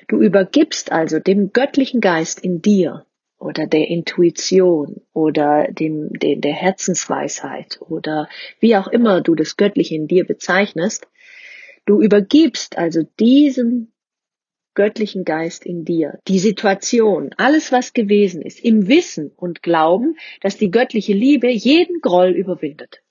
Du 0.08 0.22
übergibst 0.22 0.92
also 0.92 1.20
dem 1.20 1.54
göttlichen 1.54 2.02
Geist 2.02 2.40
in 2.40 2.62
dir 2.62 3.06
oder 3.42 3.66
der 3.66 3.88
Intuition 3.88 5.02
oder 5.14 5.68
dem, 5.72 6.14
dem, 6.14 6.42
der 6.42 6.54
Herzensweisheit 6.54 7.80
oder 7.82 8.30
wie 8.60 8.76
auch 8.76 8.88
immer 8.88 9.22
du 9.22 9.36
das 9.36 9.58
Göttliche 9.58 9.96
in 9.96 10.08
dir 10.08 10.26
bezeichnest, 10.26 11.08
du 11.86 12.02
übergibst 12.02 12.78
also 12.78 13.02
diesem 13.20 13.92
göttlichen 14.74 15.26
Geist 15.26 15.66
in 15.66 15.84
dir, 15.84 16.20
die 16.28 16.40
Situation, 16.40 17.32
alles 17.38 17.72
was 17.72 17.94
gewesen 17.94 18.42
ist, 18.42 18.60
im 18.60 18.88
Wissen 18.88 19.32
und 19.36 19.64
Glauben, 19.64 20.18
dass 20.40 20.58
die 20.58 20.72
göttliche 20.72 21.14
Liebe 21.14 21.50
jeden 21.50 22.00
Groll 22.00 22.30
überwindet. 22.30 23.02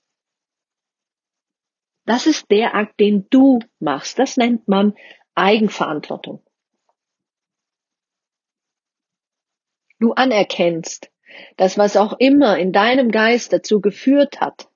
Das 2.05 2.25
ist 2.25 2.49
der 2.49 2.73
Akt, 2.73 2.99
den 2.99 3.27
du 3.29 3.59
machst. 3.79 4.17
Das 4.17 4.37
nennt 4.37 4.67
man 4.67 4.93
Eigenverantwortung. 5.35 6.41
Du 10.01 10.11
anerkennst, 10.13 11.09
dass 11.55 11.77
was 11.77 11.95
auch 11.95 12.19
immer 12.19 12.57
in 12.57 12.73
deinem 12.73 13.09
Geist 13.11 13.53
dazu 13.53 13.79
geführt 13.79 14.41
hat, 14.41 14.67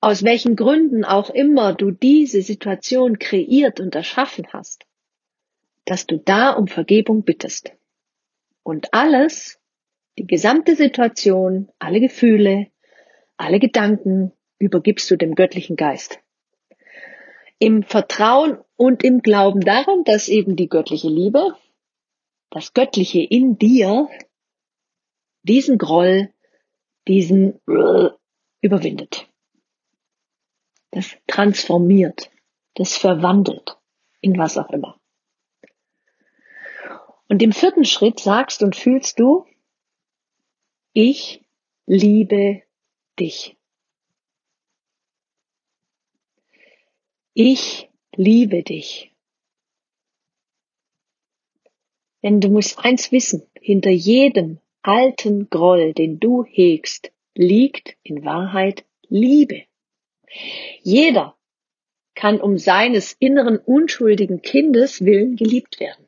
aus 0.00 0.24
welchen 0.24 0.56
Gründen 0.56 1.04
auch 1.04 1.30
immer 1.30 1.74
du 1.74 1.92
diese 1.92 2.42
Situation 2.42 3.20
kreiert 3.20 3.78
und 3.78 3.94
erschaffen 3.94 4.48
hast, 4.52 4.84
dass 5.84 6.06
du 6.06 6.18
da 6.18 6.50
um 6.50 6.66
Vergebung 6.66 7.22
bittest. 7.22 7.72
Und 8.64 8.92
alles, 8.92 9.60
die 10.18 10.26
gesamte 10.26 10.74
Situation, 10.74 11.70
alle 11.78 12.00
Gefühle, 12.00 12.66
alle 13.36 13.60
Gedanken 13.60 14.32
übergibst 14.58 15.10
du 15.10 15.16
dem 15.16 15.34
göttlichen 15.36 15.76
Geist. 15.76 16.18
im 17.62 17.84
Vertrauen 17.84 18.58
und 18.74 19.04
im 19.04 19.22
Glauben 19.22 19.60
daran, 19.60 20.02
dass 20.02 20.26
eben 20.28 20.56
die 20.56 20.68
göttliche 20.68 21.08
Liebe, 21.08 21.54
das 22.52 22.74
Göttliche 22.74 23.20
in 23.22 23.58
dir, 23.58 24.08
diesen 25.42 25.78
Groll, 25.78 26.32
diesen 27.08 27.60
überwindet. 28.60 29.28
Das 30.90 31.16
transformiert, 31.26 32.30
das 32.74 32.96
verwandelt 32.96 33.78
in 34.20 34.36
was 34.36 34.58
auch 34.58 34.68
immer. 34.68 35.00
Und 37.28 37.42
im 37.42 37.52
vierten 37.52 37.86
Schritt 37.86 38.20
sagst 38.20 38.62
und 38.62 38.76
fühlst 38.76 39.18
du, 39.18 39.46
ich 40.92 41.42
liebe 41.86 42.62
dich. 43.18 43.56
Ich 47.32 47.88
liebe 48.14 48.62
dich. 48.62 49.11
Denn 52.22 52.40
du 52.40 52.48
musst 52.48 52.78
eins 52.78 53.12
wissen, 53.12 53.42
hinter 53.60 53.90
jedem 53.90 54.58
alten 54.82 55.48
Groll, 55.50 55.92
den 55.92 56.20
du 56.20 56.44
hegst, 56.44 57.12
liegt 57.34 57.96
in 58.02 58.24
Wahrheit 58.24 58.84
Liebe. 59.08 59.64
Jeder 60.82 61.36
kann 62.14 62.40
um 62.40 62.58
seines 62.58 63.16
inneren 63.18 63.58
unschuldigen 63.58 64.42
Kindes 64.42 65.04
willen 65.04 65.36
geliebt 65.36 65.80
werden. 65.80 66.06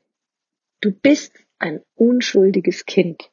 Du 0.81 0.93
bist 0.93 1.33
ein 1.59 1.83
unschuldiges 1.95 2.85
Kind. 2.85 3.31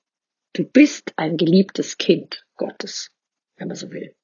Du 0.54 0.64
bist 0.64 1.14
ein 1.18 1.38
geliebtes 1.38 1.98
Kind 1.98 2.46
Gottes, 2.56 3.12
wenn 3.58 3.68
man 3.68 3.78
so 3.78 3.92
will. 3.92 4.16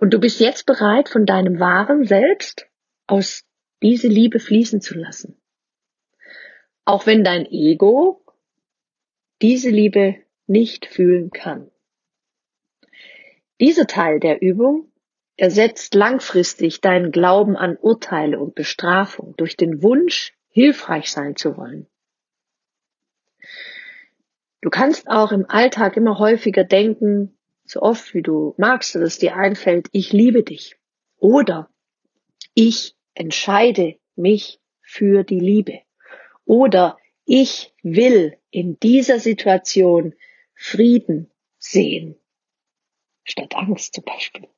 Und 0.00 0.12
du 0.12 0.18
bist 0.18 0.40
jetzt 0.40 0.66
bereit, 0.66 1.08
von 1.08 1.26
deinem 1.26 1.60
wahren 1.60 2.04
Selbst 2.04 2.66
aus 3.06 3.44
diese 3.82 4.08
Liebe 4.08 4.40
fließen 4.40 4.80
zu 4.80 4.98
lassen. 4.98 5.37
Auch 6.88 7.04
wenn 7.04 7.22
dein 7.22 7.44
Ego 7.44 8.24
diese 9.42 9.68
Liebe 9.68 10.16
nicht 10.46 10.86
fühlen 10.86 11.28
kann. 11.28 11.70
Dieser 13.60 13.86
Teil 13.86 14.20
der 14.20 14.40
Übung 14.40 14.90
ersetzt 15.36 15.94
langfristig 15.94 16.80
deinen 16.80 17.12
Glauben 17.12 17.58
an 17.58 17.76
Urteile 17.76 18.38
und 18.38 18.54
Bestrafung 18.54 19.34
durch 19.36 19.54
den 19.54 19.82
Wunsch, 19.82 20.32
hilfreich 20.48 21.10
sein 21.10 21.36
zu 21.36 21.58
wollen. 21.58 21.86
Du 24.62 24.70
kannst 24.70 25.10
auch 25.10 25.30
im 25.30 25.44
Alltag 25.46 25.94
immer 25.98 26.18
häufiger 26.18 26.64
denken, 26.64 27.36
so 27.66 27.82
oft 27.82 28.14
wie 28.14 28.22
du 28.22 28.54
magst, 28.56 28.94
dass 28.94 29.02
es 29.02 29.18
dir 29.18 29.36
einfällt, 29.36 29.88
ich 29.92 30.14
liebe 30.14 30.42
dich. 30.42 30.78
Oder 31.18 31.68
ich 32.54 32.96
entscheide 33.12 33.98
mich 34.16 34.58
für 34.80 35.22
die 35.22 35.40
Liebe. 35.40 35.82
Oder 36.48 36.96
ich 37.26 37.74
will 37.82 38.38
in 38.50 38.80
dieser 38.80 39.20
Situation 39.20 40.14
Frieden 40.54 41.30
sehen. 41.58 42.16
Statt 43.22 43.54
Angst 43.54 43.94
zum 43.94 44.04
Beispiel. 44.04 44.48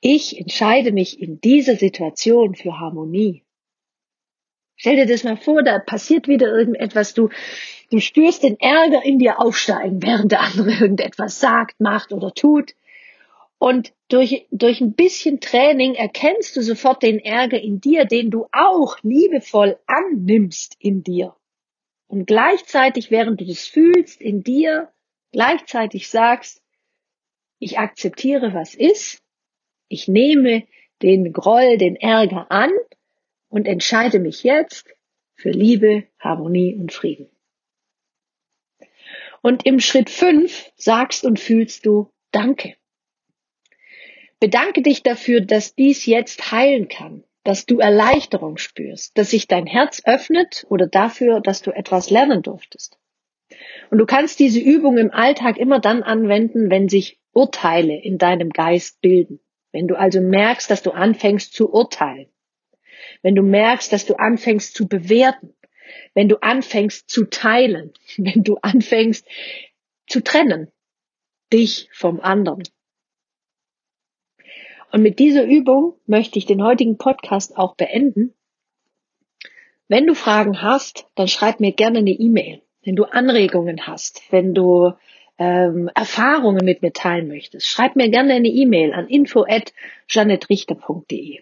Ich 0.00 0.36
entscheide 0.40 0.90
mich 0.90 1.22
in 1.22 1.40
dieser 1.40 1.76
Situation 1.76 2.56
für 2.56 2.80
Harmonie. 2.80 3.44
Stell 4.74 4.96
dir 4.96 5.06
das 5.06 5.22
mal 5.22 5.36
vor, 5.36 5.62
da 5.62 5.78
passiert 5.78 6.26
wieder 6.26 6.48
irgendetwas, 6.48 7.14
du, 7.14 7.28
du 7.92 8.00
spürst 8.00 8.42
den 8.42 8.58
Ärger 8.58 9.04
in 9.04 9.20
dir 9.20 9.38
aufsteigen, 9.38 10.02
während 10.02 10.32
der 10.32 10.40
andere 10.40 10.72
irgendetwas 10.72 11.38
sagt, 11.38 11.78
macht 11.78 12.12
oder 12.12 12.34
tut. 12.34 12.74
Und 13.60 13.92
durch, 14.08 14.46
durch 14.50 14.80
ein 14.80 14.94
bisschen 14.94 15.38
Training 15.38 15.94
erkennst 15.94 16.56
du 16.56 16.62
sofort 16.62 17.02
den 17.02 17.18
Ärger 17.18 17.60
in 17.60 17.78
dir, 17.78 18.06
den 18.06 18.30
du 18.30 18.46
auch 18.52 18.96
liebevoll 19.02 19.78
annimmst 19.86 20.76
in 20.78 21.02
dir. 21.02 21.36
Und 22.06 22.26
gleichzeitig, 22.26 23.10
während 23.10 23.38
du 23.38 23.44
das 23.44 23.66
fühlst 23.66 24.22
in 24.22 24.42
dir, 24.42 24.90
gleichzeitig 25.30 26.08
sagst, 26.08 26.62
ich 27.58 27.78
akzeptiere, 27.78 28.54
was 28.54 28.74
ist, 28.74 29.22
ich 29.88 30.08
nehme 30.08 30.66
den 31.02 31.30
Groll, 31.34 31.76
den 31.76 31.96
Ärger 31.96 32.50
an 32.50 32.70
und 33.50 33.68
entscheide 33.68 34.20
mich 34.20 34.42
jetzt 34.42 34.88
für 35.34 35.50
Liebe, 35.50 36.06
Harmonie 36.18 36.76
und 36.76 36.94
Frieden. 36.94 37.28
Und 39.42 39.66
im 39.66 39.80
Schritt 39.80 40.08
fünf 40.08 40.72
sagst 40.76 41.26
und 41.26 41.38
fühlst 41.38 41.84
du 41.84 42.10
Danke. 42.30 42.79
Bedanke 44.40 44.80
dich 44.80 45.02
dafür, 45.02 45.42
dass 45.42 45.74
dies 45.74 46.06
jetzt 46.06 46.50
heilen 46.50 46.88
kann, 46.88 47.24
dass 47.44 47.66
du 47.66 47.78
Erleichterung 47.78 48.56
spürst, 48.56 49.16
dass 49.18 49.30
sich 49.30 49.46
dein 49.48 49.66
Herz 49.66 50.02
öffnet 50.06 50.66
oder 50.70 50.86
dafür, 50.86 51.40
dass 51.40 51.60
du 51.60 51.70
etwas 51.70 52.08
lernen 52.08 52.40
durftest. 52.40 52.98
Und 53.90 53.98
du 53.98 54.06
kannst 54.06 54.38
diese 54.38 54.60
Übung 54.60 54.96
im 54.96 55.10
Alltag 55.10 55.58
immer 55.58 55.78
dann 55.78 56.02
anwenden, 56.02 56.70
wenn 56.70 56.88
sich 56.88 57.20
Urteile 57.32 58.00
in 58.02 58.16
deinem 58.16 58.50
Geist 58.50 59.00
bilden. 59.02 59.40
Wenn 59.72 59.86
du 59.86 59.96
also 59.96 60.20
merkst, 60.20 60.70
dass 60.70 60.82
du 60.82 60.90
anfängst 60.90 61.52
zu 61.52 61.72
urteilen. 61.72 62.28
Wenn 63.22 63.34
du 63.34 63.42
merkst, 63.42 63.92
dass 63.92 64.06
du 64.06 64.14
anfängst 64.14 64.74
zu 64.74 64.88
bewerten. 64.88 65.54
Wenn 66.14 66.28
du 66.28 66.36
anfängst 66.36 67.10
zu 67.10 67.26
teilen. 67.26 67.92
Wenn 68.16 68.42
du 68.42 68.56
anfängst 68.62 69.26
zu 70.08 70.22
trennen. 70.22 70.70
Dich 71.52 71.88
vom 71.92 72.20
anderen. 72.20 72.62
Und 74.92 75.02
mit 75.02 75.18
dieser 75.18 75.44
Übung 75.44 75.94
möchte 76.06 76.38
ich 76.38 76.46
den 76.46 76.62
heutigen 76.62 76.96
Podcast 76.98 77.56
auch 77.56 77.74
beenden. 77.76 78.34
Wenn 79.88 80.06
du 80.06 80.14
Fragen 80.14 80.62
hast, 80.62 81.06
dann 81.14 81.28
schreib 81.28 81.60
mir 81.60 81.72
gerne 81.72 81.98
eine 81.98 82.10
E-Mail. 82.10 82.62
Wenn 82.82 82.96
du 82.96 83.04
Anregungen 83.04 83.86
hast, 83.86 84.22
wenn 84.30 84.54
du 84.54 84.92
ähm, 85.38 85.90
Erfahrungen 85.94 86.64
mit 86.64 86.80
mir 86.82 86.92
teilen 86.92 87.28
möchtest, 87.28 87.66
schreib 87.66 87.96
mir 87.96 88.10
gerne 88.10 88.34
eine 88.34 88.48
E-Mail 88.48 88.92
an 88.92 89.08
info@janettrichter.de. 89.08 91.40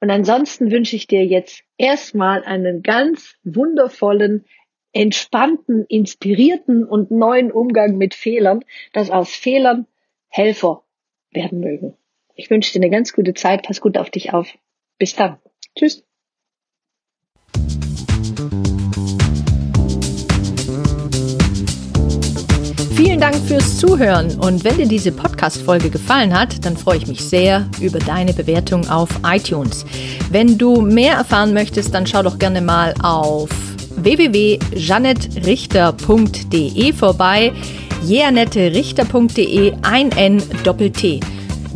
Und 0.00 0.10
ansonsten 0.10 0.70
wünsche 0.70 0.96
ich 0.96 1.06
dir 1.06 1.24
jetzt 1.24 1.64
erstmal 1.76 2.44
einen 2.44 2.82
ganz 2.82 3.36
wundervollen, 3.42 4.44
entspannten, 4.92 5.86
inspirierten 5.86 6.84
und 6.84 7.10
neuen 7.10 7.50
Umgang 7.50 7.96
mit 7.96 8.14
Fehlern, 8.14 8.64
dass 8.92 9.10
aus 9.10 9.34
Fehlern 9.34 9.86
Helfer 10.28 10.84
werden 11.30 11.60
mögen. 11.60 11.96
Ich 12.34 12.50
wünsche 12.50 12.72
dir 12.72 12.80
eine 12.80 12.90
ganz 12.90 13.12
gute 13.12 13.34
Zeit. 13.34 13.62
Pass 13.62 13.80
gut 13.80 13.98
auf 13.98 14.10
dich 14.10 14.32
auf. 14.32 14.48
Bis 14.98 15.14
dann. 15.14 15.38
Tschüss. 15.78 16.04
Vielen 22.94 23.20
Dank 23.20 23.36
fürs 23.36 23.78
Zuhören 23.78 24.38
und 24.38 24.64
wenn 24.64 24.76
dir 24.76 24.86
diese 24.86 25.12
Podcast-Folge 25.12 25.90
gefallen 25.90 26.38
hat, 26.38 26.64
dann 26.64 26.76
freue 26.76 26.98
ich 26.98 27.06
mich 27.06 27.20
sehr 27.20 27.68
über 27.80 27.98
deine 27.98 28.32
Bewertung 28.32 28.88
auf 28.88 29.08
iTunes. 29.24 29.84
Wenn 30.30 30.56
du 30.56 30.80
mehr 30.80 31.14
erfahren 31.14 31.52
möchtest, 31.52 31.92
dann 31.94 32.06
schau 32.06 32.22
doch 32.22 32.38
gerne 32.38 32.60
mal 32.60 32.94
auf 33.02 33.50
www.janettrichter.de 33.96 36.92
vorbei. 36.92 37.52
jeanetterichter.de 38.06 39.74
ein 39.82 40.12
N 40.12 40.42
Doppel 40.64 40.90
T. 40.90 41.20